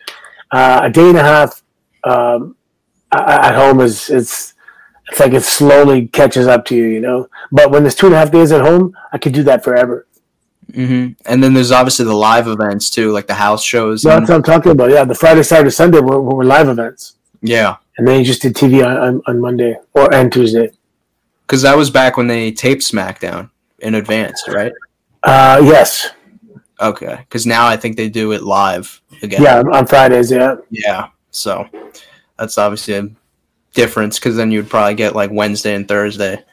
Uh, 0.49 0.81
a 0.85 0.89
day 0.89 1.09
and 1.09 1.17
a 1.17 1.23
half 1.23 1.61
um, 2.03 2.55
at 3.11 3.55
home 3.55 3.79
is 3.79 4.09
it's 4.09 4.53
it's 5.09 5.19
like 5.19 5.33
it 5.33 5.43
slowly 5.43 6.07
catches 6.07 6.47
up 6.47 6.65
to 6.65 6.75
you, 6.75 6.85
you 6.85 6.99
know. 6.99 7.29
But 7.51 7.71
when 7.71 7.83
there's 7.83 7.95
two 7.95 8.07
and 8.07 8.15
a 8.15 8.19
half 8.19 8.31
days 8.31 8.51
at 8.51 8.61
home, 8.61 8.95
I 9.11 9.17
could 9.17 9.33
do 9.33 9.43
that 9.43 9.63
forever. 9.63 10.05
Mm-hmm. 10.71 11.13
And 11.25 11.43
then 11.43 11.53
there's 11.53 11.71
obviously 11.71 12.05
the 12.05 12.13
live 12.13 12.47
events 12.47 12.89
too, 12.91 13.11
like 13.11 13.25
the 13.25 13.33
house 13.33 13.63
shows. 13.63 14.03
That's 14.03 14.29
what 14.29 14.35
I'm 14.35 14.43
talking 14.43 14.71
about. 14.71 14.91
Yeah, 14.91 15.03
the 15.03 15.15
Friday, 15.15 15.41
Saturday, 15.41 15.71
Sunday 15.71 15.99
were, 15.99 16.21
were 16.21 16.45
live 16.45 16.69
events. 16.69 17.15
Yeah, 17.41 17.77
and 17.97 18.07
then 18.07 18.19
you 18.19 18.25
just 18.25 18.41
did 18.41 18.55
TV 18.55 18.85
on, 18.85 18.97
on, 18.97 19.21
on 19.25 19.39
Monday 19.39 19.77
or 19.93 20.13
and 20.13 20.31
Tuesday. 20.31 20.71
Because 21.41 21.63
that 21.63 21.75
was 21.75 21.89
back 21.89 22.17
when 22.17 22.27
they 22.27 22.51
taped 22.51 22.83
SmackDown 22.83 23.49
in 23.79 23.95
advance, 23.95 24.43
right? 24.47 24.71
Uh, 25.23 25.59
yes. 25.63 26.11
Okay, 26.79 27.17
because 27.17 27.47
now 27.47 27.65
I 27.65 27.75
think 27.75 27.97
they 27.97 28.07
do 28.07 28.31
it 28.33 28.43
live 28.43 29.01
again. 29.23 29.41
Yeah, 29.41 29.61
on 29.61 29.87
Fridays. 29.87 30.29
Yeah. 30.29 30.55
Yeah. 30.69 31.07
So 31.31 31.67
that's 32.37 32.57
obviously 32.57 32.93
a 32.95 33.07
difference 33.73 34.17
because 34.19 34.35
then 34.35 34.51
you'd 34.51 34.69
probably 34.69 34.95
get 34.95 35.15
like 35.15 35.31
Wednesday 35.31 35.75
and 35.75 35.87
Thursday 35.87 36.43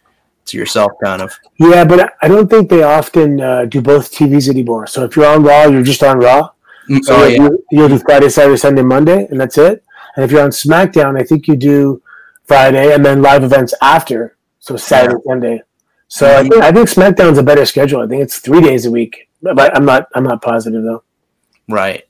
to 0.47 0.57
yourself, 0.57 0.93
kind 1.03 1.23
of. 1.23 1.33
Yeah, 1.59 1.85
but 1.85 2.13
I 2.23 2.29
don't 2.29 2.49
think 2.49 2.69
they 2.71 2.83
often 2.83 3.41
uh, 3.41 3.65
do 3.65 3.81
both 3.81 4.13
TVs 4.13 4.49
anymore. 4.49 4.87
So 4.87 5.05
if 5.05 5.17
you're 5.17 5.27
on 5.27 5.43
Raw, 5.43 5.65
you're 5.67 5.83
just 5.83 6.03
on 6.03 6.19
Raw. 6.21 6.51
Mm, 6.89 7.03
So 7.05 7.17
oh 7.17 7.27
you- 7.27 7.43
yeah. 7.43 7.49
you'll 7.73 7.89
do 7.89 7.99
Friday, 7.99 8.29
Saturday, 8.29 8.57
Sunday, 8.57 8.83
Monday, 8.83 9.27
and 9.31 9.41
that's 9.41 9.59
it. 9.59 9.83
And 10.15 10.25
if 10.25 10.31
you're 10.31 10.43
on 10.43 10.51
SmackDown, 10.51 11.19
I 11.21 11.25
think 11.25 11.49
you 11.49 11.57
do 11.57 12.01
Friday 12.45 12.95
and 12.95 13.05
then 13.05 13.23
live 13.23 13.43
events 13.43 13.75
after. 13.83 14.37
So 14.61 14.77
Saturday, 14.77 15.17
Sunday. 15.27 15.63
So 16.09 16.27
I 16.27 16.43
Mhm. 16.45 16.49
think 16.51 16.63
I 16.63 16.73
think 16.73 16.89
SmackDown's 16.89 17.39
a 17.39 17.43
better 17.43 17.67
schedule. 17.67 18.01
I 18.03 18.07
think 18.07 18.23
it's 18.23 18.39
three 18.39 18.61
days 18.61 18.87
a 18.87 18.91
week, 18.91 19.29
but 19.43 19.77
I'm 19.77 19.85
not 19.85 20.07
I'm 20.15 20.23
not 20.23 20.41
positive 20.43 20.85
though. 20.85 21.03
Right. 21.69 22.05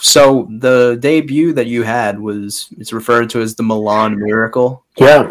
So 0.00 0.48
the 0.58 0.96
debut 1.00 1.52
that 1.54 1.66
you 1.66 1.82
had 1.82 2.18
was 2.18 2.68
it's 2.78 2.92
referred 2.92 3.30
to 3.30 3.40
as 3.40 3.54
the 3.54 3.62
Milan 3.62 4.18
Miracle. 4.18 4.84
Yeah, 4.96 5.30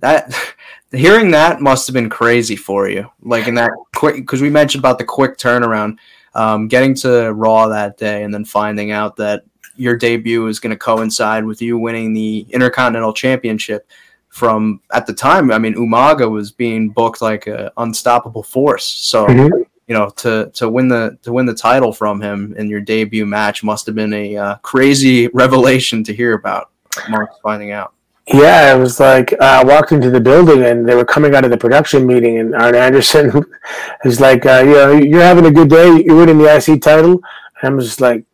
That 0.00 0.34
hearing 0.92 1.30
that 1.32 1.60
must 1.60 1.86
have 1.86 1.94
been 1.94 2.08
crazy 2.08 2.56
for 2.56 2.88
you. 2.88 3.10
Like 3.22 3.46
in 3.46 3.54
that 3.56 3.70
quick 3.94 4.16
because 4.16 4.42
we 4.42 4.50
mentioned 4.50 4.82
about 4.82 4.98
the 4.98 5.04
quick 5.04 5.36
turnaround, 5.38 5.98
um, 6.34 6.68
getting 6.68 6.94
to 6.96 7.32
Raw 7.32 7.68
that 7.68 7.98
day 7.98 8.24
and 8.24 8.32
then 8.32 8.44
finding 8.44 8.90
out 8.90 9.16
that 9.16 9.44
your 9.76 9.96
debut 9.96 10.46
is 10.48 10.58
going 10.58 10.70
to 10.70 10.76
coincide 10.76 11.44
with 11.44 11.62
you 11.62 11.78
winning 11.78 12.12
the 12.12 12.46
Intercontinental 12.50 13.12
Championship. 13.12 13.88
From 14.28 14.80
at 14.92 15.06
the 15.06 15.14
time, 15.14 15.50
I 15.50 15.58
mean, 15.58 15.74
Umaga 15.74 16.30
was 16.30 16.52
being 16.52 16.90
booked 16.90 17.22
like 17.22 17.46
an 17.46 17.70
unstoppable 17.76 18.42
force. 18.42 18.84
So 18.86 19.26
Mhm. 19.26 19.64
You 19.88 19.94
know 19.94 20.10
to 20.10 20.50
to 20.54 20.68
win 20.68 20.88
the 20.88 21.18
to 21.22 21.32
win 21.32 21.46
the 21.46 21.54
title 21.54 21.92
from 21.92 22.20
him 22.20 22.54
in 22.56 22.68
your 22.68 22.80
debut 22.80 23.26
match 23.26 23.64
must 23.64 23.86
have 23.86 23.94
been 23.94 24.12
a 24.12 24.36
uh, 24.36 24.54
crazy 24.56 25.28
revelation 25.34 26.04
to 26.04 26.14
hear 26.14 26.34
about. 26.34 26.70
Mark 27.08 27.30
finding 27.42 27.70
out. 27.70 27.92
yeah. 28.26 28.74
It 28.74 28.78
was 28.78 28.98
like 28.98 29.32
uh, 29.34 29.60
I 29.60 29.64
walked 29.64 29.92
into 29.92 30.10
the 30.10 30.20
building 30.20 30.64
and 30.64 30.88
they 30.88 30.94
were 30.94 31.04
coming 31.04 31.34
out 31.34 31.44
of 31.44 31.50
the 31.50 31.56
production 31.56 32.06
meeting, 32.06 32.38
and 32.38 32.54
Arn 32.54 32.74
Anderson 32.74 33.32
was 34.04 34.20
like, 34.20 34.46
uh, 34.46 34.62
"You 34.64 34.72
know, 34.72 34.92
you're 34.92 35.22
having 35.22 35.46
a 35.46 35.50
good 35.50 35.70
day. 35.70 36.02
You're 36.04 36.16
winning 36.16 36.38
the 36.38 36.54
IC 36.56 36.82
title." 36.82 37.20
And 37.60 37.74
I'm 37.74 37.80
just 37.80 38.00
like, 38.00 38.24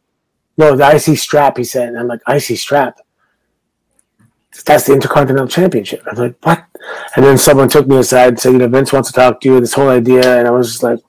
"No, 0.56 0.76
the 0.76 0.88
IC 0.96 1.18
strap." 1.18 1.56
He 1.56 1.64
said, 1.64 1.88
and 1.88 1.98
I'm 1.98 2.08
like, 2.08 2.20
"IC 2.28 2.58
strap." 2.58 2.98
That's 4.64 4.86
the 4.86 4.94
Intercontinental 4.94 5.48
Championship. 5.48 6.02
I 6.06 6.10
was 6.10 6.20
like, 6.20 6.36
what? 6.42 6.64
And 7.16 7.24
then 7.24 7.36
someone 7.36 7.68
took 7.68 7.88
me 7.88 7.98
aside 7.98 8.28
and 8.28 8.40
said, 8.40 8.52
you 8.52 8.58
know, 8.58 8.68
Vince 8.68 8.92
wants 8.92 9.10
to 9.10 9.14
talk 9.14 9.40
to 9.40 9.48
you, 9.48 9.60
this 9.60 9.74
whole 9.74 9.88
idea. 9.88 10.38
And 10.38 10.46
I 10.46 10.52
was 10.52 10.70
just 10.70 10.82
like, 10.82 11.00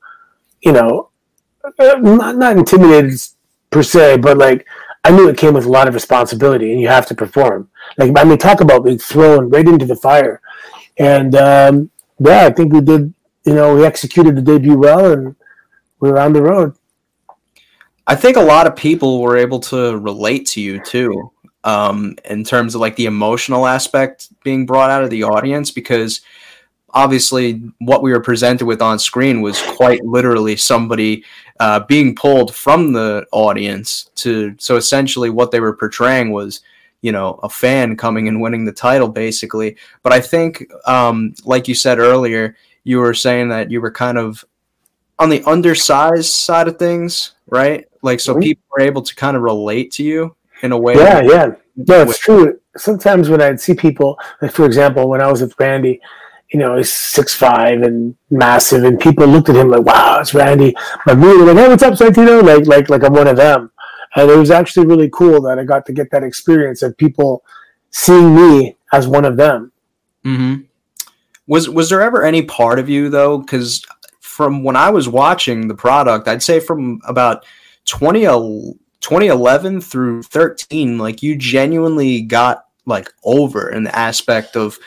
you 0.65 0.71
know, 0.71 1.09
uh, 1.63 1.95
not, 2.01 2.35
not 2.35 2.57
intimidated 2.57 3.19
per 3.69 3.83
se, 3.83 4.17
but 4.17 4.37
like, 4.37 4.65
I 5.03 5.11
knew 5.11 5.29
it 5.29 5.37
came 5.37 5.53
with 5.53 5.65
a 5.65 5.69
lot 5.69 5.87
of 5.87 5.93
responsibility 5.93 6.71
and 6.71 6.81
you 6.81 6.87
have 6.87 7.05
to 7.05 7.15
perform. 7.15 7.69
Like, 7.97 8.11
I 8.17 8.23
mean, 8.23 8.39
talk 8.39 8.59
about 8.59 8.83
being 8.83 8.97
thrown 8.97 9.49
right 9.49 9.67
into 9.67 9.85
the 9.85 9.95
fire. 9.95 10.41
And 10.97 11.35
um, 11.35 11.91
yeah, 12.17 12.47
I 12.47 12.49
think 12.51 12.73
we 12.73 12.81
did, 12.81 13.13
you 13.45 13.53
know, 13.53 13.75
we 13.75 13.85
executed 13.85 14.35
the 14.35 14.41
debut 14.41 14.77
well 14.77 15.11
and 15.11 15.35
we 15.99 16.09
were 16.09 16.19
on 16.19 16.33
the 16.33 16.41
road. 16.41 16.75
I 18.07 18.15
think 18.15 18.37
a 18.37 18.41
lot 18.41 18.65
of 18.65 18.75
people 18.75 19.21
were 19.21 19.37
able 19.37 19.59
to 19.61 19.97
relate 19.97 20.47
to 20.47 20.61
you 20.61 20.79
too, 20.83 21.31
um, 21.63 22.15
in 22.25 22.43
terms 22.43 22.73
of 22.73 22.81
like 22.81 22.95
the 22.95 23.05
emotional 23.05 23.67
aspect 23.67 24.29
being 24.43 24.65
brought 24.65 24.89
out 24.89 25.03
of 25.03 25.09
the 25.09 25.23
audience, 25.23 25.69
because 25.69 26.21
obviously 26.95 27.61
what 27.79 28.01
we 28.01 28.11
were 28.11 28.21
presented 28.21 28.65
with 28.65 28.81
on 28.81 28.97
screen 28.97 29.41
was 29.41 29.61
quite 29.61 30.03
literally 30.03 30.55
somebody 30.55 31.23
uh, 31.59 31.81
being 31.81 32.15
pulled 32.15 32.55
from 32.55 32.93
the 32.93 33.25
audience 33.31 34.09
to. 34.15 34.55
So 34.57 34.77
essentially, 34.77 35.29
what 35.29 35.51
they 35.51 35.59
were 35.59 35.75
portraying 35.75 36.31
was, 36.31 36.61
you 37.01 37.11
know, 37.11 37.39
a 37.43 37.49
fan 37.49 37.95
coming 37.97 38.27
and 38.27 38.41
winning 38.41 38.65
the 38.65 38.71
title, 38.71 39.09
basically. 39.09 39.75
But 40.01 40.13
I 40.13 40.21
think, 40.21 40.65
um, 40.87 41.35
like 41.43 41.67
you 41.67 41.75
said 41.75 41.99
earlier, 41.99 42.55
you 42.83 42.99
were 42.99 43.13
saying 43.13 43.49
that 43.49 43.69
you 43.69 43.81
were 43.81 43.91
kind 43.91 44.17
of 44.17 44.43
on 45.19 45.29
the 45.29 45.43
undersized 45.43 46.31
side 46.33 46.67
of 46.67 46.77
things, 46.77 47.33
right? 47.47 47.85
Like, 48.01 48.19
so 48.19 48.35
Mhm. 48.35 48.43
people 48.43 48.63
were 48.71 48.83
able 48.83 49.01
to 49.01 49.15
kind 49.15 49.37
of 49.37 49.43
relate 49.43 49.91
to 49.93 50.03
you 50.03 50.35
in 50.61 50.71
a 50.71 50.77
way. 50.77 50.95
Yeah, 50.95 51.21
yeah. 51.21 51.47
No, 51.75 52.01
it's 52.01 52.07
with- 52.07 52.19
true. 52.19 52.59
Sometimes 52.77 53.29
when 53.29 53.41
I'd 53.41 53.59
see 53.61 53.73
people, 53.73 54.19
like 54.41 54.51
for 54.51 54.65
example, 54.65 55.07
when 55.09 55.21
I 55.21 55.31
was 55.31 55.41
with 55.41 55.53
Randy, 55.59 56.01
you 56.55 56.59
know, 56.59 56.77
he's 56.77 56.93
six 56.93 57.35
five 57.35 57.81
and 57.81 58.15
massive, 58.29 58.85
and 58.85 58.97
people 58.97 59.27
looked 59.27 59.49
at 59.49 59.57
him 59.57 59.67
like, 59.67 59.81
"Wow, 59.81 60.19
it's 60.21 60.33
Randy." 60.33 60.73
But 61.05 61.19
they're 61.19 61.37
like, 61.37 61.57
"Hey, 61.57 61.67
what's 61.67 61.83
up, 61.83 61.95
Santino?" 61.95 62.41
Like, 62.41 62.65
like, 62.65 62.89
like 62.89 63.03
I'm 63.03 63.11
one 63.11 63.27
of 63.27 63.35
them. 63.35 63.71
And 64.15 64.31
it 64.31 64.37
was 64.37 64.51
actually 64.51 64.87
really 64.87 65.09
cool 65.11 65.41
that 65.41 65.59
I 65.59 65.65
got 65.65 65.85
to 65.87 65.91
get 65.91 66.11
that 66.11 66.23
experience 66.23 66.81
of 66.81 66.95
people 66.95 67.43
seeing 67.89 68.33
me 68.33 68.77
as 68.93 69.05
one 69.05 69.25
of 69.25 69.35
them. 69.35 69.73
Mm-hmm. 70.23 70.61
Was 71.45 71.67
was 71.69 71.89
there 71.89 72.01
ever 72.01 72.23
any 72.23 72.43
part 72.43 72.79
of 72.79 72.87
you 72.87 73.09
though? 73.09 73.39
Because 73.39 73.85
from 74.21 74.63
when 74.63 74.77
I 74.77 74.91
was 74.91 75.09
watching 75.09 75.67
the 75.67 75.75
product, 75.75 76.29
I'd 76.29 76.41
say 76.41 76.61
from 76.61 77.01
about 77.05 77.45
20, 77.83 78.21
2011 78.21 79.81
through 79.81 80.23
13, 80.23 80.97
like 80.97 81.21
you 81.21 81.35
genuinely 81.35 82.21
got 82.21 82.67
like 82.85 83.11
over 83.25 83.69
in 83.69 83.83
the 83.83 83.93
aspect 83.93 84.55
of 84.55 84.79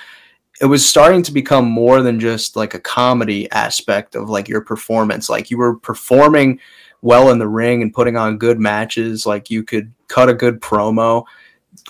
it 0.61 0.66
was 0.66 0.88
starting 0.88 1.23
to 1.23 1.33
become 1.33 1.66
more 1.66 2.03
than 2.03 2.18
just 2.18 2.57
like 2.57 2.75
a 2.75 2.81
comedy 2.81 3.51
aspect 3.53 4.14
of 4.14 4.29
like 4.29 4.49
your 4.49 4.61
performance. 4.61 5.29
Like 5.29 5.51
you 5.51 5.59
were 5.59 5.77
performing 5.77 6.59
well 7.01 7.31
in 7.31 7.38
the 7.38 7.49
ring 7.49 7.83
and 7.83 7.94
putting 7.94 8.16
on 8.16 8.38
good 8.38 8.59
matches. 8.59 9.25
Like 9.25 9.51
you 9.51 9.62
could 9.62 9.92
cut 10.09 10.29
a 10.29 10.35
good 10.35 10.61
promo. 10.61 11.25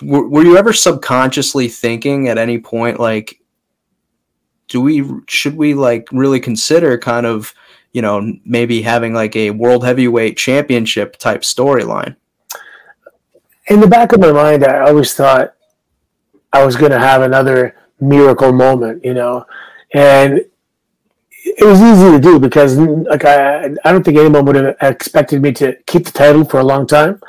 Were, 0.03 0.27
were 0.27 0.43
you 0.43 0.57
ever 0.57 0.73
subconsciously 0.73 1.67
thinking 1.67 2.27
at 2.27 2.37
any 2.37 2.59
point 2.59 2.99
like 2.99 3.41
do 4.67 4.79
we 4.81 5.03
should 5.27 5.57
we 5.57 5.73
like 5.73 6.07
really 6.11 6.39
consider 6.39 6.97
kind 6.97 7.25
of 7.25 7.55
you 7.91 8.01
know 8.01 8.33
maybe 8.45 8.83
having 8.83 9.13
like 9.13 9.35
a 9.35 9.49
world 9.49 9.83
heavyweight 9.83 10.37
championship 10.37 11.17
type 11.17 11.41
storyline 11.41 12.15
In 13.67 13.79
the 13.79 13.87
back 13.87 14.11
of 14.13 14.19
my 14.19 14.31
mind, 14.31 14.63
I 14.63 14.79
always 14.87 15.13
thought 15.13 15.55
I 16.53 16.63
was 16.65 16.75
going 16.75 16.91
to 16.91 16.99
have 16.99 17.21
another 17.21 17.75
miracle 18.01 18.51
moment, 18.53 19.03
you 19.05 19.13
know, 19.13 19.45
and 19.93 20.41
it 21.45 21.65
was 21.65 21.81
easy 21.81 22.11
to 22.11 22.19
do 22.19 22.39
because 22.39 22.77
like 22.77 23.25
I, 23.25 23.65
I 23.85 23.91
don't 23.91 24.03
think 24.03 24.17
anyone 24.17 24.45
would 24.45 24.55
have 24.55 24.75
expected 24.81 25.41
me 25.41 25.51
to 25.53 25.75
keep 25.87 26.05
the 26.05 26.11
title 26.11 26.43
for 26.45 26.59
a 26.59 26.63
long 26.63 26.85
time, 26.87 27.21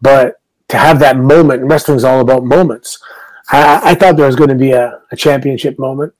but 0.00 0.40
to 0.68 0.76
have 0.78 0.98
that 1.00 1.16
moment, 1.18 1.62
wrestling's 1.64 2.04
all 2.04 2.20
about 2.20 2.44
moments. 2.44 2.98
I, 3.50 3.92
I 3.92 3.94
thought 3.94 4.16
there 4.16 4.26
was 4.26 4.36
going 4.36 4.50
to 4.50 4.56
be 4.56 4.72
a, 4.72 5.00
a 5.12 5.16
championship 5.16 5.78
moment. 5.78 6.12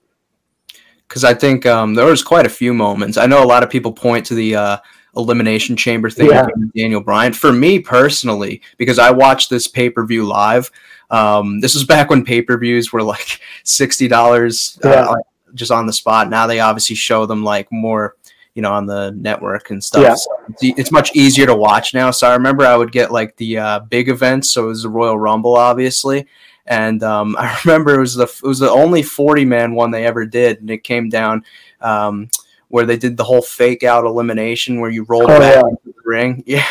because 1.08 1.24
I 1.24 1.34
think 1.34 1.66
um, 1.66 1.94
there 1.94 2.06
was 2.06 2.22
quite 2.22 2.46
a 2.46 2.50
few 2.50 2.72
moments. 2.72 3.16
I 3.16 3.26
know 3.26 3.42
a 3.42 3.46
lot 3.46 3.62
of 3.62 3.70
people 3.70 3.92
point 3.92 4.24
to 4.26 4.34
the 4.34 4.54
uh, 4.56 4.76
elimination 5.16 5.76
chamber 5.76 6.10
thing 6.10 6.30
Yeah. 6.30 6.46
with 6.46 6.72
Daniel 6.74 7.00
Bryan. 7.00 7.32
For 7.32 7.52
me 7.52 7.80
personally, 7.80 8.62
because 8.76 8.98
I 8.98 9.10
watched 9.10 9.50
this 9.50 9.66
pay 9.68 9.90
per 9.90 10.04
view 10.06 10.24
live. 10.24 10.70
Um, 11.10 11.60
this 11.60 11.74
was 11.74 11.84
back 11.84 12.10
when 12.10 12.24
pay 12.24 12.42
per 12.42 12.58
views 12.58 12.92
were 12.92 13.02
like 13.02 13.40
sixty 13.64 14.08
dollars 14.08 14.78
Yeah. 14.84 14.90
uh, 14.90 15.16
just 15.54 15.72
on 15.72 15.86
the 15.86 15.92
spot. 15.92 16.28
Now 16.30 16.46
they 16.46 16.60
obviously 16.60 16.96
show 16.96 17.26
them 17.26 17.44
like 17.44 17.70
more, 17.70 18.16
you 18.54 18.62
know, 18.62 18.72
on 18.72 18.86
the 18.86 19.12
network 19.12 19.70
and 19.70 19.82
stuff. 19.82 20.02
Yeah. 20.02 20.14
So 20.14 20.30
it's, 20.60 20.92
much 20.92 21.14
easier 21.14 21.46
to 21.46 21.54
watch 21.54 21.94
now. 21.94 22.10
So 22.10 22.28
I 22.28 22.34
remember 22.34 22.64
I 22.64 22.76
would 22.76 22.92
get 22.92 23.10
like 23.12 23.36
the 23.36 23.58
uh, 23.58 23.78
big 23.80 24.08
events. 24.08 24.50
So 24.50 24.64
it 24.64 24.68
was 24.68 24.82
the 24.82 24.88
Royal 24.88 25.18
Rumble, 25.18 25.56
obviously. 25.56 26.26
And 26.66 27.02
um, 27.02 27.36
I 27.38 27.58
remember 27.64 27.94
it 27.94 28.00
was 28.00 28.14
the 28.14 28.24
it 28.24 28.42
was 28.42 28.58
the 28.58 28.70
only 28.70 29.02
forty 29.02 29.44
man 29.44 29.74
one 29.74 29.90
they 29.90 30.06
ever 30.06 30.26
did, 30.26 30.60
and 30.60 30.70
it 30.70 30.84
came 30.84 31.08
down 31.08 31.44
um, 31.80 32.28
where 32.68 32.84
they 32.86 32.96
did 32.96 33.16
the 33.16 33.24
whole 33.24 33.42
fake 33.42 33.82
out 33.84 34.04
elimination 34.04 34.80
where 34.80 34.90
you 34.90 35.04
rolled 35.04 35.30
Oh, 35.30 35.38
back 35.38 35.54
yeah. 35.54 35.60
into 35.68 35.80
the 35.86 36.02
ring. 36.04 36.42
Yeah, 36.46 36.66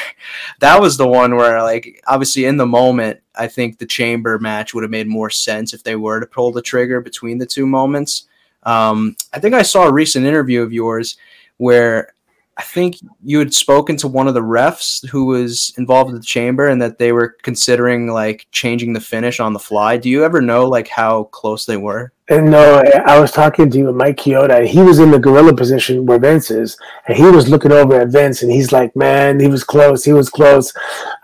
that 0.60 0.80
was 0.82 0.98
the 0.98 1.08
one 1.08 1.36
where 1.36 1.62
like 1.64 2.02
obviously 2.08 2.46
in 2.46 2.58
the 2.58 2.66
moment, 2.66 3.20
I 3.36 3.48
think 3.48 3.78
the 3.78 3.86
chamber 3.86 4.38
match 4.40 4.74
would 4.74 4.84
have 4.84 4.92
made 4.92 5.08
more 5.08 5.30
sense 5.30 5.74
if 5.74 5.84
they 5.84 5.96
were 5.96 6.20
to 6.20 6.26
pull 6.26 6.52
the 6.52 6.62
trigger 6.62 7.02
between 7.02 7.38
the 7.38 7.46
two 7.46 7.66
moments. 7.68 8.26
Um, 8.64 9.16
I 9.34 9.40
think 9.40 9.54
I 9.54 9.62
saw 9.62 9.86
a 9.88 9.94
recent 9.94 10.26
interview 10.26 10.62
of 10.64 10.74
yours 10.74 11.18
where 11.58 12.15
I 12.58 12.64
think 12.64 12.98
you 13.22 13.40
had 13.40 13.54
spoken 13.54 13.98
to 13.98 14.08
one 14.08 14.30
of 14.30 14.34
the 14.34 14.42
refs 14.42 15.06
who 15.10 15.26
was 15.26 15.74
involved 15.78 16.10
in 16.10 16.16
the 16.16 16.22
chamber 16.22 16.68
and 16.68 16.82
that 16.82 16.98
they 16.98 17.12
were 17.12 17.36
considering 17.44 18.08
like 18.08 18.48
changing 18.52 18.94
the 18.94 19.02
finish 19.02 19.42
on 19.42 19.52
the 19.52 19.60
fly. 19.60 19.98
Do 19.98 20.10
you 20.10 20.24
ever 20.24 20.40
know 20.40 20.66
like 20.66 20.88
how 20.88 21.26
close 21.26 21.66
they 21.66 21.76
were? 21.76 22.14
And 22.30 22.50
no, 22.50 22.82
I 23.06 23.20
was 23.20 23.32
talking 23.32 23.70
to 23.70 23.92
Mike 23.92 24.18
Chioda. 24.18 24.66
He 24.66 24.82
was 24.82 25.00
in 25.00 25.12
the 25.12 25.20
gorilla 25.20 25.54
position 25.54 26.06
where 26.06 26.18
Vince 26.18 26.50
is, 26.50 26.78
and 27.08 27.18
he 27.18 27.26
was 27.26 27.50
looking 27.50 27.74
over 27.74 28.02
at 28.02 28.08
Vince, 28.08 28.42
and 28.42 28.52
he's 28.52 28.72
like, 28.72 28.96
"Man, 28.96 29.40
he 29.40 29.48
was 29.48 29.64
close. 29.64 30.04
He 30.04 30.14
was 30.14 30.30
close. 30.30 30.74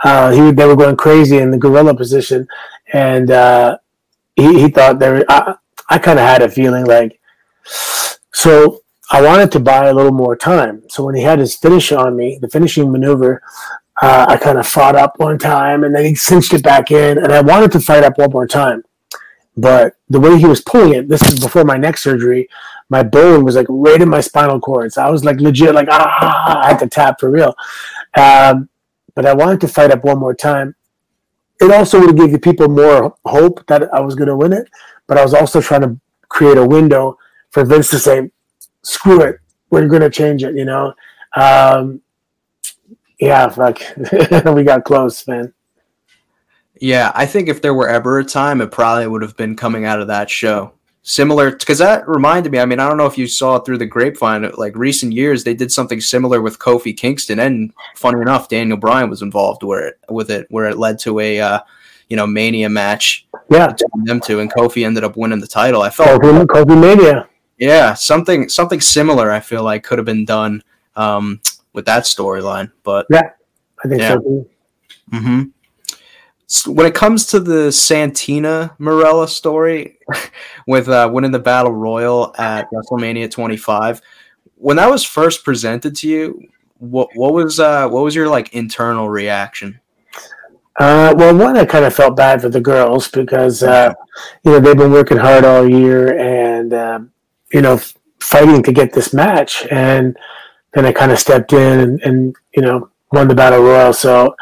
Uh, 0.03 0.31
he 0.31 0.51
they 0.51 0.65
were 0.67 0.75
going 0.75 0.97
crazy 0.97 1.37
in 1.37 1.49
the 1.49 1.57
gorilla 1.57 1.95
position, 1.95 2.47
and 2.93 3.31
uh, 3.31 3.79
he 4.35 4.61
he 4.61 4.69
thought 4.69 4.99
there. 4.99 5.25
I, 5.27 5.55
I 5.89 5.97
kind 5.97 6.19
of 6.19 6.25
had 6.25 6.43
a 6.43 6.49
feeling 6.49 6.85
like, 6.85 7.19
so 8.31 8.81
I 9.13 9.21
wanted 9.21 9.51
to 9.51 9.59
buy 9.59 9.87
a 9.87 9.93
little 9.93 10.13
more 10.13 10.37
time. 10.37 10.83
So 10.89 11.03
when 11.03 11.15
he 11.15 11.21
had 11.21 11.39
his 11.39 11.55
finish 11.55 11.91
on 11.91 12.15
me, 12.15 12.39
the 12.41 12.47
finishing 12.47 12.91
maneuver, 12.91 13.43
uh, 14.01 14.25
I 14.29 14.37
kind 14.37 14.57
of 14.57 14.65
fought 14.65 14.95
up 14.95 15.19
one 15.19 15.37
time 15.37 15.83
and 15.83 15.93
then 15.93 16.05
he 16.05 16.15
cinched 16.15 16.53
it 16.53 16.63
back 16.63 16.91
in. 16.91 17.17
And 17.17 17.33
I 17.33 17.41
wanted 17.41 17.73
to 17.73 17.81
fight 17.81 18.05
up 18.05 18.17
one 18.17 18.31
more 18.31 18.47
time. 18.47 18.83
But 19.57 19.95
the 20.09 20.19
way 20.19 20.39
he 20.39 20.45
was 20.45 20.61
pulling 20.61 20.93
it, 20.93 21.09
this 21.09 21.21
is 21.23 21.41
before 21.41 21.65
my 21.65 21.75
neck 21.75 21.97
surgery, 21.97 22.47
my 22.89 23.03
bone 23.03 23.43
was 23.43 23.55
like 23.55 23.67
right 23.69 24.01
in 24.01 24.07
my 24.07 24.21
spinal 24.21 24.61
cord. 24.61 24.93
So 24.93 25.01
I 25.01 25.09
was 25.09 25.25
like 25.25 25.41
legit, 25.41 25.75
like, 25.75 25.89
ah, 25.91 26.61
I 26.61 26.69
had 26.69 26.79
to 26.79 26.87
tap 26.87 27.19
for 27.19 27.29
real. 27.29 27.53
Um, 28.15 28.69
but 29.13 29.25
I 29.25 29.33
wanted 29.33 29.59
to 29.61 29.67
fight 29.67 29.91
up 29.91 30.05
one 30.05 30.19
more 30.19 30.33
time. 30.33 30.73
It 31.59 31.69
also 31.69 31.99
would 31.99 32.09
have 32.09 32.17
given 32.17 32.39
people 32.39 32.69
more 32.69 33.13
hope 33.25 33.65
that 33.67 33.93
I 33.93 33.99
was 33.99 34.15
going 34.15 34.29
to 34.29 34.37
win 34.37 34.53
it. 34.53 34.69
But 35.05 35.17
I 35.17 35.23
was 35.23 35.33
also 35.33 35.59
trying 35.59 35.81
to 35.81 35.99
create 36.29 36.57
a 36.57 36.65
window 36.65 37.17
for 37.51 37.65
Vince 37.65 37.89
to 37.89 37.99
say, 37.99 38.31
screw 38.83 39.21
it, 39.21 39.39
we're 39.69 39.87
going 39.87 40.01
to 40.01 40.09
change 40.09 40.43
it, 40.43 40.55
you 40.55 40.65
know? 40.65 40.93
Um, 41.35 42.01
yeah, 43.19 43.49
fuck. 43.49 43.79
we 44.53 44.63
got 44.63 44.83
close, 44.83 45.27
man. 45.27 45.53
Yeah, 46.79 47.11
I 47.13 47.27
think 47.27 47.47
if 47.47 47.61
there 47.61 47.75
were 47.75 47.87
ever 47.87 48.19
a 48.19 48.25
time, 48.25 48.59
it 48.59 48.71
probably 48.71 49.05
would 49.05 49.21
have 49.21 49.37
been 49.37 49.55
coming 49.55 49.85
out 49.85 50.01
of 50.01 50.07
that 50.07 50.29
show. 50.29 50.73
Similar, 51.03 51.51
because 51.51 51.77
that 51.77 52.07
reminded 52.07 52.51
me. 52.51 52.59
I 52.59 52.65
mean, 52.65 52.79
I 52.79 52.87
don't 52.87 52.97
know 52.97 53.05
if 53.05 53.17
you 53.17 53.27
saw 53.27 53.59
through 53.59 53.77
the 53.77 53.85
grapevine, 53.85 54.49
like 54.57 54.75
recent 54.75 55.13
years, 55.13 55.43
they 55.43 55.53
did 55.53 55.71
something 55.71 56.01
similar 56.01 56.41
with 56.41 56.59
Kofi 56.59 56.95
Kingston, 56.95 57.39
and 57.39 57.73
funny 57.95 58.21
enough, 58.21 58.49
Daniel 58.49 58.77
Bryan 58.77 59.09
was 59.09 59.21
involved 59.21 59.63
where 59.63 59.89
it, 59.89 59.99
with 60.09 60.29
it, 60.29 60.47
where 60.49 60.65
it 60.65 60.77
led 60.77 60.99
to 60.99 61.19
a, 61.19 61.39
uh, 61.39 61.59
you 62.09 62.17
know, 62.17 62.27
Mania 62.27 62.69
match. 62.69 63.27
Yeah, 63.49 63.67
between 63.67 64.05
them 64.05 64.19
two, 64.19 64.39
and 64.39 64.51
Kofi 64.51 64.85
ended 64.85 65.03
up 65.03 65.17
winning 65.17 65.39
the 65.39 65.47
title. 65.47 65.81
I 65.81 65.89
felt 65.89 66.21
Kofi, 66.21 66.45
Kofi 66.45 66.79
Mania. 66.79 67.27
Yeah, 67.61 67.93
something 67.93 68.49
something 68.49 68.81
similar. 68.81 69.29
I 69.29 69.39
feel 69.39 69.63
like 69.63 69.83
could 69.83 69.99
have 69.99 70.05
been 70.05 70.25
done 70.25 70.63
um, 70.95 71.39
with 71.73 71.85
that 71.85 72.05
storyline, 72.05 72.71
but 72.81 73.05
yeah, 73.11 73.33
I 73.85 73.87
think 73.87 74.01
yeah. 74.01 74.13
so. 74.15 74.47
Mm-hmm. 75.13 75.43
So 76.47 76.71
when 76.71 76.87
it 76.87 76.95
comes 76.95 77.27
to 77.27 77.39
the 77.39 77.71
Santina 77.71 78.75
Marella 78.79 79.29
story, 79.29 79.99
with 80.67 80.89
uh, 80.89 81.11
winning 81.13 81.29
the 81.29 81.37
Battle 81.37 81.71
Royal 81.71 82.33
at 82.39 82.67
WrestleMania 82.71 83.29
25, 83.29 84.01
when 84.55 84.77
that 84.77 84.89
was 84.89 85.05
first 85.05 85.45
presented 85.45 85.95
to 85.97 86.09
you, 86.09 86.49
what 86.79 87.09
what 87.13 87.31
was 87.31 87.59
uh, 87.59 87.87
what 87.89 88.03
was 88.03 88.15
your 88.15 88.27
like 88.27 88.51
internal 88.55 89.07
reaction? 89.07 89.79
Uh, 90.79 91.13
well, 91.15 91.37
one, 91.37 91.57
I 91.57 91.65
kind 91.65 91.85
of 91.85 91.93
felt 91.93 92.17
bad 92.17 92.41
for 92.41 92.49
the 92.49 92.59
girls 92.59 93.07
because 93.07 93.61
uh, 93.61 93.93
you 94.43 94.53
know 94.53 94.59
they've 94.59 94.75
been 94.75 94.91
working 94.91 95.17
hard 95.17 95.45
all 95.45 95.69
year 95.69 96.17
and 96.17 96.73
um, 96.73 97.10
you 97.53 97.61
know 97.61 97.79
fighting 98.19 98.63
to 98.63 98.71
get 98.71 98.93
this 98.93 99.13
match, 99.13 99.65
and 99.71 100.17
then 100.73 100.85
I 100.85 100.91
kind 100.91 101.11
of 101.11 101.19
stepped 101.19 101.53
in 101.53 101.79
and, 101.79 102.01
and 102.03 102.35
you 102.55 102.61
know 102.61 102.89
won 103.11 103.27
the 103.27 103.35
battle 103.35 103.61
royal. 103.61 103.93
So 103.93 104.35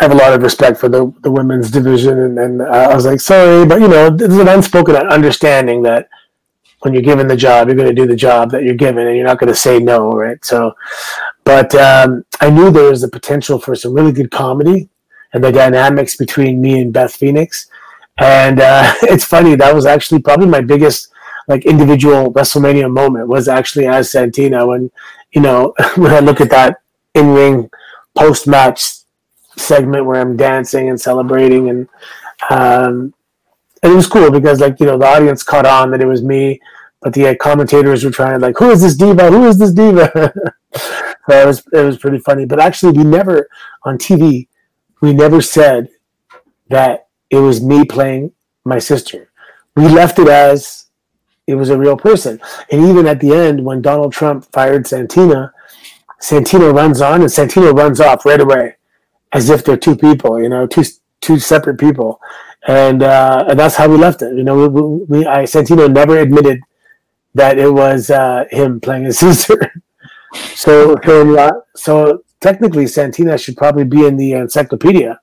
I 0.00 0.04
have 0.04 0.12
a 0.12 0.16
lot 0.16 0.32
of 0.32 0.42
respect 0.42 0.78
for 0.78 0.88
the, 0.88 1.12
the 1.22 1.30
women's 1.30 1.70
division, 1.70 2.18
and, 2.18 2.38
and 2.38 2.62
I 2.62 2.94
was 2.94 3.04
like, 3.04 3.20
sorry, 3.20 3.66
but 3.66 3.80
you 3.80 3.88
know, 3.88 4.10
there's 4.10 4.36
an 4.36 4.48
unspoken 4.48 4.94
understanding 4.94 5.82
that 5.82 6.08
when 6.80 6.94
you're 6.94 7.02
given 7.02 7.26
the 7.26 7.36
job, 7.36 7.66
you're 7.66 7.76
going 7.76 7.88
to 7.88 7.94
do 7.94 8.06
the 8.06 8.14
job 8.14 8.52
that 8.52 8.62
you're 8.62 8.74
given, 8.74 9.06
and 9.06 9.16
you're 9.16 9.26
not 9.26 9.38
going 9.38 9.52
to 9.52 9.58
say 9.58 9.80
no, 9.80 10.12
right? 10.12 10.44
So, 10.44 10.72
but 11.42 11.74
um, 11.74 12.24
I 12.40 12.50
knew 12.50 12.70
there 12.70 12.90
was 12.90 13.00
the 13.00 13.08
potential 13.08 13.58
for 13.58 13.74
some 13.74 13.92
really 13.92 14.12
good 14.12 14.30
comedy 14.30 14.88
and 15.32 15.42
the 15.42 15.50
dynamics 15.50 16.16
between 16.16 16.60
me 16.60 16.80
and 16.80 16.92
Beth 16.92 17.14
Phoenix, 17.14 17.68
and 18.18 18.60
uh, 18.60 18.94
it's 19.02 19.24
funny 19.24 19.56
that 19.56 19.74
was 19.74 19.86
actually 19.86 20.22
probably 20.22 20.46
my 20.46 20.60
biggest 20.60 21.12
like 21.48 21.64
individual 21.66 22.32
WrestleMania 22.32 22.92
moment 22.92 23.28
was 23.28 23.48
actually 23.48 23.86
as 23.86 24.10
Santino. 24.10 24.68
when 24.68 24.90
you 25.32 25.40
know 25.40 25.74
when 25.96 26.12
I 26.12 26.20
look 26.20 26.40
at 26.40 26.50
that 26.50 26.80
in 27.14 27.32
ring 27.32 27.70
post 28.16 28.46
match 28.46 28.82
segment 29.56 30.06
where 30.06 30.20
I'm 30.20 30.36
dancing 30.36 30.88
and 30.88 31.00
celebrating 31.00 31.68
and 31.68 31.88
um, 32.50 33.14
and 33.82 33.92
it 33.92 33.96
was 33.96 34.06
cool 34.06 34.30
because 34.30 34.60
like 34.60 34.78
you 34.80 34.86
know 34.86 34.98
the 34.98 35.06
audience 35.06 35.42
caught 35.42 35.66
on 35.66 35.90
that 35.90 36.00
it 36.00 36.06
was 36.06 36.22
me, 36.22 36.60
but 37.00 37.12
the 37.12 37.28
uh, 37.28 37.34
commentators 37.40 38.04
were 38.04 38.10
trying 38.10 38.40
like 38.40 38.58
who 38.58 38.70
is 38.70 38.82
this 38.82 38.96
diva? 38.96 39.30
Who 39.30 39.46
is 39.46 39.58
this 39.58 39.72
diva? 39.72 40.10
so 40.76 41.42
it 41.42 41.46
was 41.46 41.62
it 41.72 41.82
was 41.82 41.98
pretty 41.98 42.18
funny. 42.18 42.44
But 42.44 42.60
actually, 42.60 42.92
we 42.92 43.04
never 43.04 43.48
on 43.84 43.98
TV 43.98 44.48
we 45.00 45.12
never 45.12 45.40
said 45.40 45.88
that 46.68 47.08
it 47.30 47.38
was 47.38 47.62
me 47.62 47.84
playing 47.84 48.32
my 48.64 48.78
sister. 48.78 49.30
We 49.76 49.88
left 49.88 50.18
it 50.18 50.28
as 50.28 50.86
it 51.48 51.54
was 51.54 51.70
a 51.70 51.78
real 51.78 51.96
person. 51.96 52.38
And 52.70 52.86
even 52.86 53.06
at 53.06 53.20
the 53.20 53.34
end, 53.34 53.64
when 53.64 53.80
Donald 53.80 54.12
Trump 54.12 54.44
fired 54.52 54.86
Santina, 54.86 55.52
Santina 56.20 56.70
runs 56.70 57.00
on 57.00 57.22
and 57.22 57.32
Santina 57.32 57.72
runs 57.72 58.00
off 58.00 58.26
right 58.26 58.40
away, 58.40 58.76
as 59.32 59.48
if 59.48 59.64
they're 59.64 59.78
two 59.78 59.96
people, 59.96 60.40
you 60.40 60.50
know, 60.50 60.66
two 60.66 60.84
two 61.22 61.38
separate 61.38 61.78
people, 61.78 62.20
and 62.66 63.02
uh, 63.02 63.46
and 63.48 63.58
that's 63.58 63.76
how 63.76 63.88
we 63.88 63.96
left 63.96 64.20
it. 64.20 64.36
You 64.36 64.44
know, 64.44 64.68
we, 64.68 64.82
we 65.04 65.26
I, 65.26 65.44
Santino 65.44 65.90
never 65.90 66.18
admitted 66.18 66.60
that 67.34 67.58
it 67.58 67.72
was 67.72 68.10
uh, 68.10 68.44
him 68.50 68.78
playing 68.78 69.04
his 69.04 69.18
sister. 69.18 69.72
so 70.54 70.96
so, 71.02 71.62
so 71.74 72.22
technically, 72.40 72.86
Santina 72.86 73.38
should 73.38 73.56
probably 73.56 73.84
be 73.84 74.04
in 74.04 74.18
the 74.18 74.34
encyclopedia. 74.34 75.18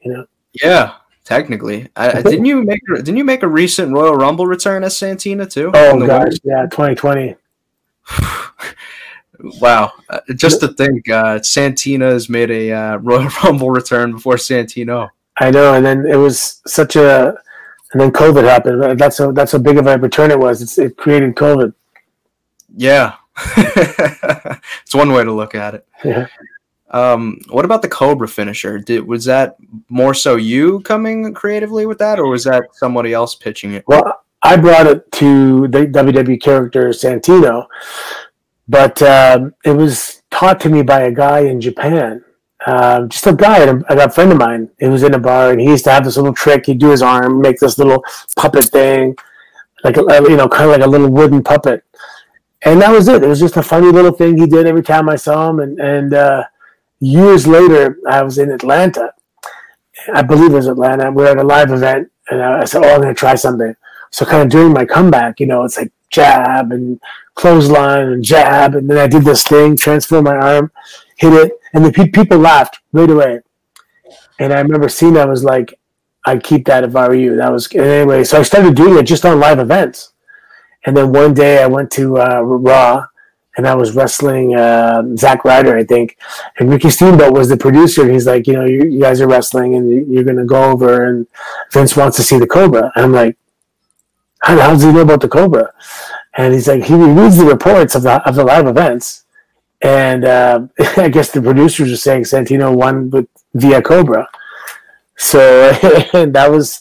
You 0.00 0.12
know. 0.12 0.26
Yeah, 0.62 0.94
Technically, 1.28 1.86
I, 1.94 2.22
didn't 2.22 2.46
you 2.46 2.62
make 2.62 2.80
didn't 2.86 3.18
you 3.18 3.24
make 3.24 3.42
a 3.42 3.46
recent 3.46 3.92
Royal 3.92 4.14
Rumble 4.14 4.46
return 4.46 4.82
as 4.82 4.96
Santina 4.96 5.44
too? 5.44 5.70
Oh 5.74 6.06
gosh, 6.06 6.32
yeah, 6.42 6.62
2020. 6.62 7.36
wow, 9.60 9.92
uh, 10.08 10.20
just 10.34 10.60
to 10.60 10.68
think, 10.68 11.06
uh, 11.10 11.42
Santina 11.42 12.06
has 12.06 12.30
made 12.30 12.50
a 12.50 12.72
uh, 12.72 12.96
Royal 13.02 13.28
Rumble 13.44 13.68
return 13.68 14.12
before 14.12 14.36
Santino. 14.36 15.10
I 15.38 15.50
know, 15.50 15.74
and 15.74 15.84
then 15.84 16.06
it 16.06 16.16
was 16.16 16.62
such 16.66 16.96
a, 16.96 17.34
and 17.92 18.00
then 18.00 18.10
COVID 18.10 18.44
happened. 18.44 18.98
That's 18.98 19.20
a 19.20 19.30
that's 19.30 19.52
how 19.52 19.58
big 19.58 19.76
of 19.76 19.86
a 19.86 19.98
return 19.98 20.30
it 20.30 20.38
was. 20.38 20.62
It's, 20.62 20.78
it 20.78 20.96
created 20.96 21.34
COVID. 21.34 21.74
Yeah, 22.74 23.16
it's 23.58 24.94
one 24.94 25.12
way 25.12 25.24
to 25.24 25.32
look 25.32 25.54
at 25.54 25.74
it. 25.74 25.86
Yeah. 26.02 26.26
Um, 26.90 27.40
what 27.48 27.64
about 27.64 27.82
the 27.82 27.88
Cobra 27.88 28.28
finisher? 28.28 28.78
Did 28.78 29.06
was 29.06 29.24
that 29.26 29.56
more 29.88 30.14
so 30.14 30.36
you 30.36 30.80
coming 30.80 31.34
creatively 31.34 31.86
with 31.86 31.98
that, 31.98 32.18
or 32.18 32.28
was 32.28 32.44
that 32.44 32.64
somebody 32.72 33.12
else 33.12 33.34
pitching 33.34 33.74
it? 33.74 33.84
Well, 33.86 34.22
I 34.42 34.56
brought 34.56 34.86
it 34.86 35.10
to 35.12 35.68
the 35.68 35.86
WWE 35.86 36.40
character 36.40 36.88
Santino, 36.90 37.66
but 38.68 39.02
um, 39.02 39.54
it 39.64 39.72
was 39.72 40.22
taught 40.30 40.60
to 40.60 40.68
me 40.68 40.82
by 40.82 41.02
a 41.02 41.12
guy 41.12 41.40
in 41.40 41.60
Japan. 41.60 42.24
Um, 42.66 43.08
just 43.08 43.26
a 43.26 43.34
guy, 43.34 43.58
a, 43.58 43.76
a 43.88 44.10
friend 44.10 44.32
of 44.32 44.38
mine. 44.38 44.68
who 44.80 44.90
was 44.90 45.02
in 45.02 45.14
a 45.14 45.18
bar, 45.18 45.52
and 45.52 45.60
he 45.60 45.68
used 45.68 45.84
to 45.84 45.90
have 45.90 46.04
this 46.04 46.16
little 46.16 46.34
trick. 46.34 46.66
He'd 46.66 46.78
do 46.78 46.90
his 46.90 47.02
arm, 47.02 47.40
make 47.40 47.58
this 47.58 47.78
little 47.78 48.04
puppet 48.36 48.64
thing, 48.66 49.16
like 49.84 49.96
a, 49.96 50.00
you 50.28 50.36
know, 50.36 50.48
kind 50.48 50.64
of 50.64 50.70
like 50.70 50.86
a 50.86 50.90
little 50.90 51.08
wooden 51.08 51.42
puppet, 51.42 51.84
and 52.62 52.80
that 52.82 52.90
was 52.90 53.08
it. 53.08 53.22
It 53.22 53.28
was 53.28 53.40
just 53.40 53.56
a 53.56 53.62
funny 53.62 53.90
little 53.92 54.12
thing 54.12 54.36
he 54.36 54.46
did 54.46 54.66
every 54.66 54.82
time 54.82 55.08
I 55.08 55.16
saw 55.16 55.50
him, 55.50 55.60
and 55.60 55.80
and 55.80 56.14
uh, 56.14 56.44
years 57.00 57.46
later, 57.46 57.98
I 58.08 58.22
was 58.22 58.38
in 58.38 58.50
Atlanta. 58.50 59.14
I 60.12 60.22
believe 60.22 60.52
it 60.52 60.56
was 60.56 60.68
Atlanta. 60.68 61.10
We 61.10 61.24
are 61.24 61.28
at 61.28 61.38
a 61.38 61.42
live 61.42 61.70
event, 61.70 62.10
and 62.30 62.42
I 62.42 62.64
said, 62.64 62.84
"Oh, 62.84 62.94
I'm 62.94 63.02
going 63.02 63.14
to 63.14 63.18
try 63.18 63.34
something." 63.34 63.74
So, 64.10 64.24
kind 64.24 64.42
of 64.42 64.48
during 64.48 64.72
my 64.72 64.84
comeback, 64.84 65.40
you 65.40 65.46
know, 65.46 65.64
it's 65.64 65.76
like 65.76 65.92
jab 66.10 66.72
and 66.72 67.00
clothesline 67.34 68.08
and 68.08 68.24
jab, 68.24 68.74
and 68.74 68.88
then 68.88 68.98
I 68.98 69.06
did 69.06 69.24
this 69.24 69.42
thing, 69.42 69.76
transfer 69.76 70.22
my 70.22 70.36
arm, 70.36 70.72
hit 71.16 71.32
it, 71.32 71.52
and 71.74 71.84
the 71.84 71.92
pe- 71.92 72.08
people 72.08 72.38
laughed 72.38 72.78
right 72.92 73.10
away. 73.10 73.40
And 74.38 74.52
I 74.52 74.60
remember 74.60 74.88
Cena 74.88 75.26
was 75.26 75.44
like, 75.44 75.78
"I'd 76.26 76.44
keep 76.44 76.66
that 76.66 76.84
if 76.84 76.96
I 76.96 77.08
were 77.08 77.14
you." 77.14 77.36
That 77.36 77.52
was 77.52 77.72
anyway. 77.74 78.24
So 78.24 78.38
I 78.38 78.42
started 78.42 78.74
doing 78.74 78.98
it 78.98 79.02
just 79.04 79.26
on 79.26 79.40
live 79.40 79.58
events, 79.58 80.12
and 80.86 80.96
then 80.96 81.12
one 81.12 81.34
day 81.34 81.62
I 81.62 81.66
went 81.66 81.90
to 81.92 82.18
uh, 82.18 82.40
Raw 82.40 83.06
and 83.58 83.66
I 83.66 83.74
was 83.74 83.92
wrestling 83.92 84.54
uh, 84.54 85.02
Zack 85.16 85.44
Ryder, 85.44 85.76
I 85.76 85.82
think. 85.82 86.16
And 86.58 86.70
Ricky 86.70 86.90
Steamboat 86.90 87.32
was 87.32 87.48
the 87.48 87.56
producer. 87.56 88.02
And 88.02 88.12
he's 88.12 88.26
like, 88.26 88.46
you 88.46 88.52
know, 88.52 88.64
you, 88.64 88.84
you 88.84 89.00
guys 89.00 89.20
are 89.20 89.26
wrestling 89.26 89.74
and 89.74 89.90
you, 89.90 90.20
are 90.20 90.24
going 90.24 90.36
to 90.36 90.44
go 90.44 90.70
over, 90.70 91.06
and 91.06 91.26
Vince 91.72 91.96
wants 91.96 92.16
to 92.18 92.22
see 92.22 92.38
the 92.38 92.46
Cobra. 92.46 92.92
And 92.94 93.04
I'm 93.04 93.12
like, 93.12 93.36
how, 94.40 94.54
does 94.54 94.84
he 94.84 94.92
know 94.92 95.00
about 95.00 95.20
the 95.20 95.28
Cobra? 95.28 95.74
And 96.34 96.54
he's 96.54 96.68
like, 96.68 96.84
he 96.84 96.94
reads 96.94 97.36
the 97.36 97.46
reports 97.46 97.96
of 97.96 98.04
the, 98.04 98.22
of 98.28 98.36
the 98.36 98.44
live 98.44 98.68
events. 98.68 99.24
And 99.82 100.24
uh, 100.24 100.68
I 100.96 101.08
guess 101.08 101.32
the 101.32 101.42
producers 101.42 101.90
are 101.90 101.96
saying 101.96 102.22
Santino 102.22 102.72
won 102.72 103.10
with 103.10 103.26
via 103.54 103.82
Cobra. 103.82 104.28
So 105.16 105.72
that 106.12 106.48
was 106.48 106.80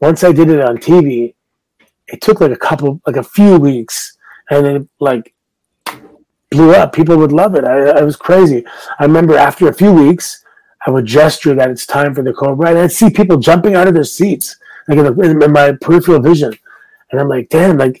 once 0.00 0.24
I 0.24 0.32
did 0.32 0.50
it 0.50 0.60
on 0.60 0.78
TV. 0.78 1.34
It 2.08 2.20
took 2.20 2.40
like 2.40 2.50
a 2.50 2.56
couple, 2.56 3.00
like 3.06 3.16
a 3.16 3.22
few 3.22 3.58
weeks, 3.58 4.16
and 4.50 4.64
then 4.64 4.88
like 4.98 5.34
blew 6.56 6.72
up. 6.72 6.92
People 6.92 7.16
would 7.18 7.32
love 7.32 7.54
it. 7.54 7.64
I, 7.64 7.90
I 7.90 8.02
was 8.02 8.16
crazy. 8.16 8.64
I 8.98 9.04
remember 9.04 9.36
after 9.36 9.68
a 9.68 9.74
few 9.74 9.92
weeks, 9.92 10.44
I 10.86 10.90
would 10.90 11.06
gesture 11.06 11.54
that 11.54 11.70
it's 11.70 11.86
time 11.86 12.14
for 12.14 12.22
the 12.22 12.32
Cobra, 12.32 12.70
and 12.70 12.78
I'd 12.78 12.92
see 12.92 13.10
people 13.10 13.38
jumping 13.38 13.74
out 13.74 13.88
of 13.88 13.94
their 13.94 14.04
seats, 14.04 14.56
like 14.88 14.98
in, 14.98 15.42
in 15.42 15.52
my 15.52 15.72
peripheral 15.80 16.20
vision, 16.20 16.54
and 17.10 17.20
I'm 17.20 17.28
like, 17.28 17.48
damn, 17.48 17.76
like 17.76 18.00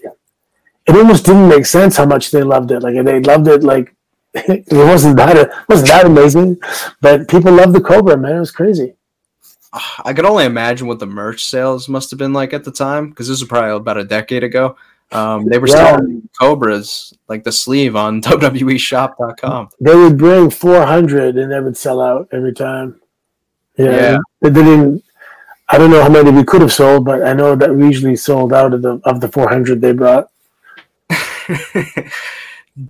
it 0.86 0.96
almost 0.96 1.24
didn't 1.24 1.48
make 1.48 1.66
sense 1.66 1.96
how 1.96 2.06
much 2.06 2.30
they 2.30 2.42
loved 2.42 2.70
it. 2.70 2.80
Like 2.80 3.04
they 3.04 3.20
loved 3.20 3.48
it 3.48 3.64
like 3.64 3.94
it 4.34 4.64
wasn't 4.70 5.16
that 5.16 5.36
it 5.36 5.50
wasn't 5.68 5.88
that 5.88 6.06
amazing, 6.06 6.58
but 7.00 7.28
people 7.28 7.52
loved 7.52 7.74
the 7.74 7.80
Cobra, 7.80 8.16
man. 8.16 8.36
It 8.36 8.40
was 8.40 8.50
crazy. 8.52 8.94
Ah, 9.72 10.02
I 10.04 10.12
could 10.12 10.24
only 10.24 10.44
imagine 10.44 10.86
what 10.86 11.00
the 11.00 11.06
merch 11.06 11.44
sales 11.44 11.88
must 11.88 12.10
have 12.10 12.18
been 12.18 12.32
like 12.32 12.52
at 12.52 12.64
the 12.64 12.70
time 12.70 13.10
because 13.10 13.28
this 13.28 13.40
was 13.40 13.48
probably 13.48 13.70
about 13.70 13.98
a 13.98 14.04
decade 14.04 14.44
ago. 14.44 14.76
Um, 15.12 15.46
they 15.46 15.58
were 15.58 15.68
Yeah. 15.68 15.74
selling 15.96 16.28
Cobras 16.38 17.14
like 17.28 17.44
the 17.44 17.52
sleeve 17.52 17.94
on 17.96 18.20
WWEshop.com. 18.22 19.68
They 19.80 19.94
would 19.94 20.18
bring 20.18 20.50
400 20.50 21.36
and 21.36 21.52
they 21.52 21.60
would 21.60 21.76
sell 21.76 22.00
out 22.00 22.28
every 22.32 22.52
time. 22.52 23.00
Yeah. 23.78 23.90
Yeah. 23.90 24.18
They 24.42 24.50
didn't, 24.50 25.04
I 25.68 25.78
don't 25.78 25.90
know 25.90 26.02
how 26.02 26.08
many 26.08 26.30
we 26.30 26.44
could 26.44 26.60
have 26.60 26.72
sold, 26.72 27.04
but 27.04 27.22
I 27.24 27.32
know 27.34 27.54
that 27.56 27.74
we 27.74 27.84
usually 27.86 28.16
sold 28.16 28.52
out 28.52 28.72
of 28.74 28.82
the 28.82 29.00
of 29.04 29.20
the 29.20 29.28
400 29.28 29.80
they 29.80 29.92
brought. 29.92 30.28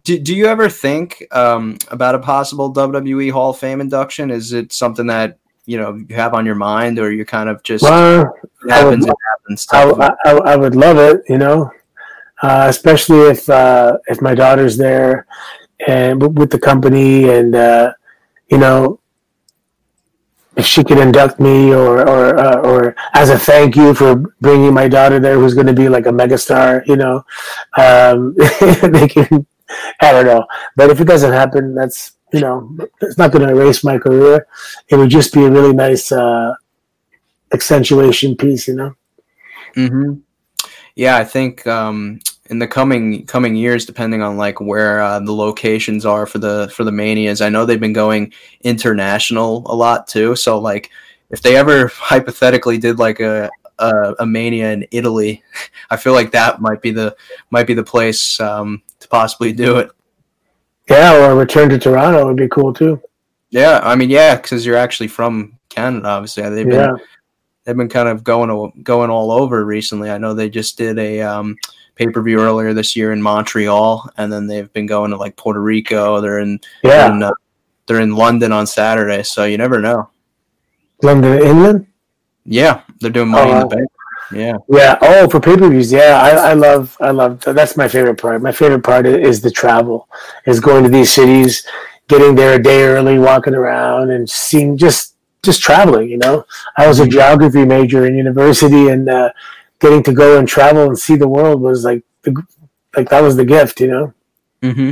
do, 0.04 0.18
do 0.18 0.34
you 0.34 0.46
ever 0.46 0.68
think 0.68 1.26
um, 1.32 1.76
about 1.90 2.14
a 2.14 2.18
possible 2.18 2.72
WWE 2.72 3.30
Hall 3.32 3.50
of 3.50 3.58
Fame 3.58 3.80
induction? 3.80 4.30
Is 4.30 4.52
it 4.52 4.72
something 4.72 5.06
that 5.06 5.38
you 5.64 5.78
know 5.78 5.94
you 6.08 6.14
have 6.16 6.34
on 6.34 6.46
your 6.46 6.54
mind, 6.54 6.98
or 6.98 7.10
you 7.12 7.24
kind 7.24 7.48
of 7.48 7.62
just 7.62 7.82
Well, 7.82 8.32
happens? 8.68 9.06
I 9.06 9.10
It 9.10 9.16
happens. 9.30 9.66
I, 9.72 9.82
type 9.84 9.92
of- 9.92 10.00
I, 10.00 10.14
I 10.24 10.52
I 10.52 10.56
would 10.56 10.74
love 10.76 10.96
it, 10.98 11.22
you 11.28 11.38
know, 11.38 11.70
uh, 12.42 12.66
especially 12.68 13.30
if 13.30 13.48
uh, 13.48 13.96
if 14.08 14.20
my 14.20 14.34
daughter's 14.34 14.76
there 14.76 15.26
and 15.86 16.36
with 16.38 16.50
the 16.50 16.58
company, 16.58 17.28
and 17.30 17.54
uh, 17.54 17.92
you 18.48 18.58
know, 18.58 19.00
if 20.56 20.64
she 20.64 20.82
could 20.82 20.98
induct 20.98 21.38
me, 21.38 21.72
or 21.74 22.00
or 22.08 22.38
uh, 22.38 22.56
or 22.62 22.96
as 23.14 23.28
a 23.30 23.38
thank 23.38 23.76
you 23.76 23.94
for 23.94 24.16
bringing 24.40 24.72
my 24.72 24.88
daughter 24.88 25.18
there, 25.20 25.38
who's 25.38 25.54
going 25.54 25.66
to 25.66 25.74
be 25.74 25.88
like 25.88 26.06
a 26.06 26.10
megastar, 26.10 26.86
you 26.86 26.96
know, 26.96 27.24
um, 27.76 28.34
they 28.92 29.08
can. 29.08 29.46
I 30.00 30.12
don't 30.12 30.26
know, 30.26 30.46
but 30.76 30.90
if 30.90 31.00
it 31.00 31.06
doesn't 31.06 31.32
happen, 31.32 31.74
that's 31.74 32.16
you 32.32 32.40
know, 32.40 32.76
it's 33.00 33.18
not 33.18 33.32
going 33.32 33.46
to 33.46 33.54
erase 33.54 33.84
my 33.84 33.98
career. 33.98 34.46
It 34.88 34.96
would 34.96 35.10
just 35.10 35.32
be 35.34 35.44
a 35.44 35.50
really 35.50 35.72
nice 35.74 36.12
uh, 36.12 36.54
accentuation 37.52 38.36
piece, 38.36 38.68
you 38.68 38.74
know. 38.76 38.94
hmm 39.74 40.14
Yeah, 40.96 41.18
I 41.18 41.24
think 41.24 41.66
um, 41.66 42.20
in 42.46 42.58
the 42.58 42.66
coming 42.66 43.26
coming 43.26 43.54
years, 43.54 43.84
depending 43.84 44.22
on 44.22 44.38
like 44.38 44.60
where 44.60 45.02
uh, 45.02 45.20
the 45.20 45.32
locations 45.32 46.06
are 46.06 46.26
for 46.26 46.38
the 46.38 46.72
for 46.74 46.84
the 46.84 46.92
manias, 46.92 47.42
I 47.42 47.50
know 47.50 47.64
they've 47.64 47.78
been 47.78 47.92
going 47.92 48.32
international 48.62 49.62
a 49.66 49.74
lot 49.74 50.06
too. 50.06 50.34
So 50.34 50.58
like, 50.58 50.90
if 51.30 51.42
they 51.42 51.56
ever 51.56 51.88
hypothetically 51.94 52.78
did 52.78 52.98
like 52.98 53.20
a 53.20 53.50
a, 53.78 54.14
a 54.20 54.26
mania 54.26 54.72
in 54.72 54.86
Italy, 54.90 55.42
I 55.90 55.96
feel 55.96 56.14
like 56.14 56.32
that 56.32 56.62
might 56.62 56.80
be 56.80 56.92
the 56.92 57.14
might 57.50 57.66
be 57.66 57.74
the 57.74 57.84
place 57.84 58.40
um, 58.40 58.82
to 59.00 59.08
possibly 59.08 59.52
do 59.52 59.76
it. 59.76 59.90
Yeah, 60.88 61.26
or 61.26 61.36
return 61.36 61.68
to 61.70 61.78
Toronto 61.78 62.26
would 62.26 62.36
be 62.36 62.48
cool 62.48 62.72
too. 62.72 63.02
Yeah, 63.50 63.80
I 63.82 63.96
mean, 63.96 64.08
yeah, 64.08 64.36
because 64.36 64.64
you're 64.64 64.76
actually 64.76 65.08
from 65.08 65.58
Canada, 65.68 66.08
obviously. 66.08 66.42
They've 66.48 66.66
been 66.66 66.74
Yeah, 66.74 66.96
they've 67.66 67.76
been 67.76 67.88
kind 67.88 68.08
of 68.08 68.24
going 68.24 68.72
going 68.82 69.10
all 69.10 69.30
over 69.30 69.64
recently. 69.64 70.10
I 70.10 70.18
know 70.18 70.32
they 70.32 70.48
just 70.48 70.78
did 70.78 70.98
a 70.98 71.20
um, 71.20 71.56
pay 71.96 72.06
per 72.06 72.22
view 72.22 72.40
earlier 72.40 72.72
this 72.72 72.96
year 72.96 73.12
in 73.12 73.20
Montreal, 73.20 74.08
and 74.16 74.32
then 74.32 74.46
they've 74.46 74.72
been 74.72 74.86
going 74.86 75.10
to 75.10 75.16
like 75.16 75.36
Puerto 75.36 75.60
Rico. 75.60 76.20
They're 76.20 76.38
in, 76.38 76.60
yeah. 76.82 77.14
in 77.14 77.22
uh, 77.22 77.32
they're 77.86 78.00
in 78.00 78.14
London 78.14 78.52
on 78.52 78.66
Saturday, 78.66 79.22
so 79.24 79.44
you 79.44 79.58
never 79.58 79.80
know. 79.80 80.08
London, 81.02 81.42
England. 81.42 81.86
Yeah, 82.46 82.82
they're 83.00 83.10
doing 83.10 83.28
Money 83.28 83.50
in 83.50 83.56
Oh, 83.56 83.68
the 83.68 83.76
Bank. 83.76 83.90
Yeah, 84.32 84.56
Yeah. 84.68 84.98
Oh, 85.02 85.28
for 85.28 85.40
pay 85.40 85.56
per 85.56 85.68
views. 85.68 85.92
Yeah, 85.92 86.20
I, 86.22 86.50
I 86.50 86.52
love. 86.54 86.96
I 87.00 87.10
love. 87.10 87.40
That's 87.40 87.76
my 87.76 87.88
favorite 87.88 88.20
part. 88.20 88.40
My 88.40 88.52
favorite 88.52 88.84
part 88.84 89.06
is 89.06 89.40
the 89.40 89.50
travel. 89.50 90.08
Is 90.46 90.60
going 90.60 90.84
to 90.84 90.90
these 90.90 91.12
cities, 91.12 91.66
getting 92.08 92.34
there 92.34 92.54
a 92.54 92.62
day 92.62 92.84
early, 92.84 93.18
walking 93.18 93.54
around, 93.54 94.10
and 94.10 94.28
seeing 94.28 94.76
just 94.76 95.15
just 95.46 95.62
traveling. 95.62 96.10
You 96.10 96.18
know, 96.18 96.44
I 96.76 96.86
was 96.86 97.00
a 97.00 97.06
geography 97.08 97.64
major 97.64 98.04
in 98.06 98.14
university, 98.16 98.88
and 98.88 99.08
uh, 99.08 99.30
getting 99.80 100.02
to 100.04 100.12
go 100.12 100.38
and 100.38 100.46
travel 100.46 100.84
and 100.86 100.98
see 100.98 101.16
the 101.16 101.28
world 101.28 101.60
was 101.62 101.84
like 101.84 102.02
the 102.22 102.34
like 102.94 103.08
that 103.08 103.22
was 103.22 103.36
the 103.36 103.44
gift. 103.46 103.80
You 103.80 103.88
know. 103.88 104.14
hmm 104.62 104.90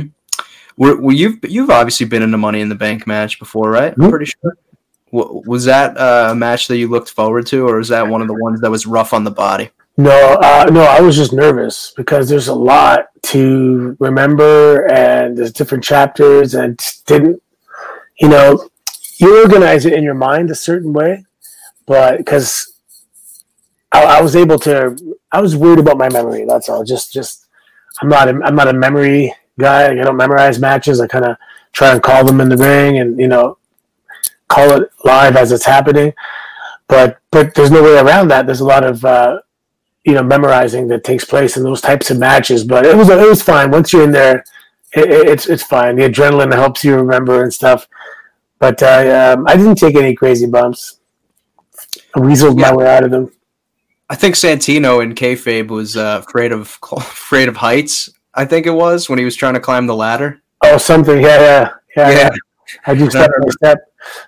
Were, 0.77 0.99
were 0.99 1.11
you've 1.13 1.37
you've 1.43 1.69
obviously 1.69 2.05
been 2.07 2.23
in 2.23 2.33
a 2.33 2.37
Money 2.37 2.61
in 2.61 2.69
the 2.69 2.75
Bank 2.75 3.05
match 3.07 3.37
before, 3.39 3.69
right? 3.69 3.93
I'm 3.95 4.03
Mhm. 4.05 4.09
pretty 4.09 4.25
sure. 4.25 4.57
W- 5.13 5.43
was 5.45 5.65
that 5.65 5.97
uh, 5.97 6.29
a 6.31 6.35
match 6.35 6.67
that 6.67 6.77
you 6.77 6.87
looked 6.89 7.11
forward 7.11 7.45
to, 7.47 7.67
or 7.67 7.77
was 7.77 7.89
that 7.89 8.07
one 8.07 8.21
of 8.21 8.27
the 8.27 8.33
ones 8.33 8.59
that 8.61 8.71
was 8.71 8.85
rough 8.85 9.13
on 9.13 9.23
the 9.23 9.31
body? 9.31 9.69
No, 9.97 10.11
uh, 10.41 10.65
no, 10.71 10.81
I 10.81 10.99
was 10.99 11.15
just 11.15 11.31
nervous 11.31 11.93
because 11.95 12.27
there's 12.27 12.49
a 12.49 12.53
lot 12.53 13.05
to 13.31 13.95
remember 14.01 14.85
and 14.91 15.37
there's 15.37 15.53
different 15.53 15.85
chapters 15.85 16.53
and 16.53 16.77
didn't, 17.05 17.41
you 18.19 18.27
know, 18.27 18.67
you 19.19 19.41
organize 19.41 19.85
it 19.85 19.93
in 19.93 20.03
your 20.03 20.13
mind 20.13 20.51
a 20.51 20.55
certain 20.55 20.93
way, 20.93 21.25
but 21.85 22.17
because 22.17 22.73
I, 23.91 24.03
I 24.19 24.21
was 24.21 24.35
able 24.35 24.59
to, 24.59 24.97
I 25.31 25.41
was 25.41 25.55
worried 25.55 25.79
about 25.79 25.97
my 25.97 26.09
memory. 26.09 26.45
That's 26.45 26.69
all. 26.69 26.83
Just, 26.83 27.13
just, 27.13 27.47
I'm 28.01 28.09
not, 28.09 28.27
a, 28.27 28.39
I'm 28.43 28.55
not 28.55 28.67
a 28.67 28.73
memory 28.73 29.33
guy. 29.59 29.91
I 29.91 29.95
don't 29.95 30.17
memorize 30.17 30.59
matches. 30.59 30.99
I 31.01 31.07
kind 31.07 31.25
of 31.25 31.37
try 31.73 31.91
and 31.93 32.03
call 32.03 32.25
them 32.25 32.41
in 32.41 32.49
the 32.49 32.57
ring 32.57 32.99
and 32.99 33.19
you 33.19 33.27
know, 33.27 33.57
call 34.49 34.81
it 34.81 34.89
live 35.03 35.35
as 35.37 35.51
it's 35.51 35.65
happening. 35.65 36.13
But, 36.87 37.19
but 37.31 37.55
there's 37.55 37.71
no 37.71 37.83
way 37.83 37.97
around 37.97 38.29
that. 38.29 38.45
There's 38.45 38.61
a 38.61 38.65
lot 38.65 38.83
of, 38.83 39.03
uh, 39.05 39.39
you 40.05 40.13
know 40.13 40.23
memorizing 40.23 40.87
that 40.87 41.03
takes 41.03 41.25
place 41.25 41.57
in 41.57 41.63
those 41.63 41.81
types 41.81 42.11
of 42.11 42.19
matches. 42.19 42.63
But 42.63 42.85
it 42.85 42.95
was 42.95 43.09
it 43.09 43.27
was 43.27 43.41
fine 43.41 43.71
once 43.71 43.91
you're 43.93 44.03
in 44.03 44.11
there. 44.11 44.45
It, 44.93 45.09
it- 45.11 45.29
it's 45.29 45.47
it's 45.47 45.63
fine. 45.63 45.95
The 45.95 46.03
adrenaline 46.09 46.53
helps 46.53 46.83
you 46.83 46.95
remember 46.95 47.43
and 47.43 47.53
stuff. 47.53 47.87
But 48.59 48.81
uh, 48.81 49.35
um, 49.37 49.45
I 49.47 49.55
didn't 49.57 49.75
take 49.75 49.95
any 49.95 50.15
crazy 50.15 50.47
bumps. 50.47 50.99
I 52.15 52.19
weaseled 52.19 52.59
Yeah. 52.59 52.71
my 52.71 52.75
way 52.75 52.87
out 52.95 53.03
of 53.03 53.11
them. 53.11 53.31
I 54.09 54.15
think 54.15 54.35
Santino 54.35 55.01
in 55.03 55.15
kayfabe 55.15 55.67
was 55.67 55.97
uh, 55.97 56.21
afraid 56.25 56.51
of 56.51 56.77
afraid 56.91 57.47
of 57.49 57.57
heights. 57.57 58.09
I 58.33 58.45
think 58.45 58.65
it 58.65 58.71
was 58.71 59.09
when 59.09 59.19
he 59.19 59.25
was 59.25 59.35
trying 59.35 59.53
to 59.55 59.59
climb 59.59 59.87
the 59.87 59.95
ladder. 59.95 60.41
Oh, 60.63 60.77
something. 60.77 61.21
Yeah, 61.21 61.39
yeah, 61.39 61.69
yeah. 61.97 62.09
Yeah. 62.11 62.29
I 62.87 62.95
just 62.95 63.11
step 63.11 63.31
by 63.41 63.49
step. 63.49 63.77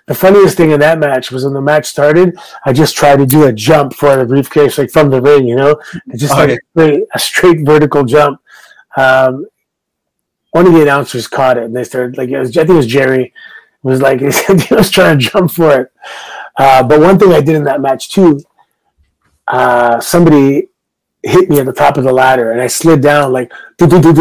The 0.06 0.14
funniest 0.14 0.56
thing 0.56 0.70
in 0.72 0.80
that 0.80 0.98
match 0.98 1.30
was 1.30 1.44
when 1.44 1.54
the 1.54 1.60
match 1.60 1.86
started. 1.86 2.36
I 2.64 2.72
just 2.72 2.96
tried 2.96 3.16
to 3.18 3.26
do 3.26 3.44
a 3.44 3.52
jump 3.52 3.94
for 3.94 4.16
the 4.16 4.24
briefcase, 4.24 4.76
like 4.78 4.90
from 4.90 5.10
the 5.10 5.20
ring, 5.20 5.46
you 5.46 5.54
know, 5.56 5.80
It's 6.08 6.20
just 6.22 6.34
Oh, 6.34 6.38
like 6.38 6.48
yeah. 6.50 6.56
a, 6.56 6.58
straight, 6.80 7.04
a 7.14 7.18
straight 7.18 7.66
vertical 7.66 8.04
jump. 8.04 8.40
Um, 8.96 9.46
one 10.50 10.66
of 10.66 10.72
the 10.72 10.82
announcers 10.82 11.28
caught 11.28 11.58
it, 11.58 11.64
and 11.64 11.76
they 11.76 11.84
started 11.84 12.16
like 12.16 12.28
it 12.30 12.38
was, 12.38 12.50
I 12.56 12.60
think 12.60 12.70
it 12.70 12.74
was 12.74 12.86
Jerry 12.86 13.32
was 13.88 14.00
like 14.00 14.20
he 14.20 14.74
was 14.74 14.90
trying 14.90 15.18
to 15.18 15.24
jump 15.24 15.50
for 15.50 15.80
it. 15.80 15.92
Uh, 16.56 16.82
but 16.82 17.00
one 17.00 17.18
thing 17.18 17.32
I 17.32 17.40
did 17.40 17.56
in 17.56 17.64
that 17.64 17.80
match 17.80 18.10
too, 18.10 18.40
uh, 19.48 20.00
somebody 20.00 20.68
hit 21.22 21.48
me 21.48 21.58
at 21.58 21.66
the 21.66 21.72
top 21.72 21.96
of 21.96 22.04
the 22.04 22.12
ladder, 22.12 22.52
and 22.52 22.60
I 22.60 22.66
slid 22.66 23.00
down 23.00 23.32
like 23.32 23.52
do, 23.76 23.86
do, 23.86 24.00
do, 24.00 24.12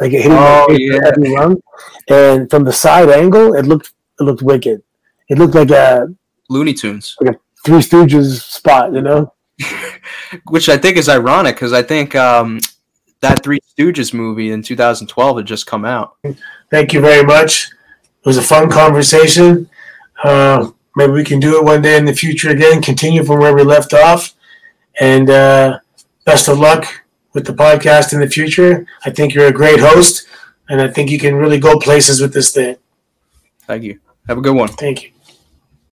like 0.00 0.12
it 0.12 0.22
hit 0.22 0.30
me 0.30 0.36
Oh, 0.38 0.66
in 0.68 0.74
the 0.74 0.78
face 0.78 0.90
with 0.90 1.02
yeah. 1.02 1.08
every 1.08 1.34
rung. 1.34 1.62
And 2.08 2.50
from 2.50 2.64
the 2.64 2.72
side 2.72 3.08
angle, 3.08 3.54
it 3.54 3.66
looked 3.66 3.92
it 4.18 4.24
looked 4.24 4.42
wicked. 4.42 4.82
It 5.28 5.38
looked 5.38 5.54
like 5.54 5.70
a 5.70 6.08
Looney 6.48 6.74
Tunes, 6.74 7.16
like 7.20 7.36
a 7.36 7.38
Three 7.64 7.78
Stooges 7.78 8.42
spot, 8.42 8.92
you 8.92 9.02
know. 9.02 9.32
which 10.48 10.68
I 10.68 10.76
think 10.76 10.96
is 10.96 11.08
ironic 11.08 11.56
because 11.56 11.72
I 11.72 11.82
think 11.82 12.14
um, 12.16 12.60
that 13.20 13.42
Three 13.42 13.60
Stooges 13.60 14.12
movie 14.14 14.50
in 14.50 14.62
2012 14.62 15.36
had 15.36 15.46
just 15.46 15.66
come 15.66 15.84
out. 15.84 16.16
Thank 16.70 16.92
you 16.92 17.00
very 17.00 17.24
much. 17.24 17.70
It 18.20 18.26
was 18.26 18.36
a 18.36 18.42
fun 18.42 18.70
conversation. 18.70 19.68
Uh, 20.22 20.70
maybe 20.94 21.12
we 21.12 21.24
can 21.24 21.40
do 21.40 21.56
it 21.58 21.64
one 21.64 21.82
day 21.82 21.96
in 21.96 22.04
the 22.04 22.14
future 22.14 22.50
again. 22.50 22.82
Continue 22.82 23.24
from 23.24 23.40
where 23.40 23.54
we 23.54 23.62
left 23.62 23.94
off, 23.94 24.34
and 25.00 25.30
uh, 25.30 25.78
best 26.24 26.48
of 26.48 26.58
luck 26.58 26.84
with 27.32 27.46
the 27.46 27.52
podcast 27.54 28.12
in 28.12 28.20
the 28.20 28.28
future. 28.28 28.86
I 29.04 29.10
think 29.10 29.34
you're 29.34 29.46
a 29.46 29.52
great 29.52 29.80
host, 29.80 30.26
and 30.68 30.82
I 30.82 30.88
think 30.88 31.10
you 31.10 31.18
can 31.18 31.36
really 31.36 31.58
go 31.58 31.78
places 31.78 32.20
with 32.20 32.34
this 32.34 32.52
thing. 32.52 32.76
Thank 33.62 33.84
you. 33.84 34.00
Have 34.28 34.38
a 34.38 34.42
good 34.42 34.54
one. 34.54 34.68
Thank 34.68 35.04
you. 35.04 35.10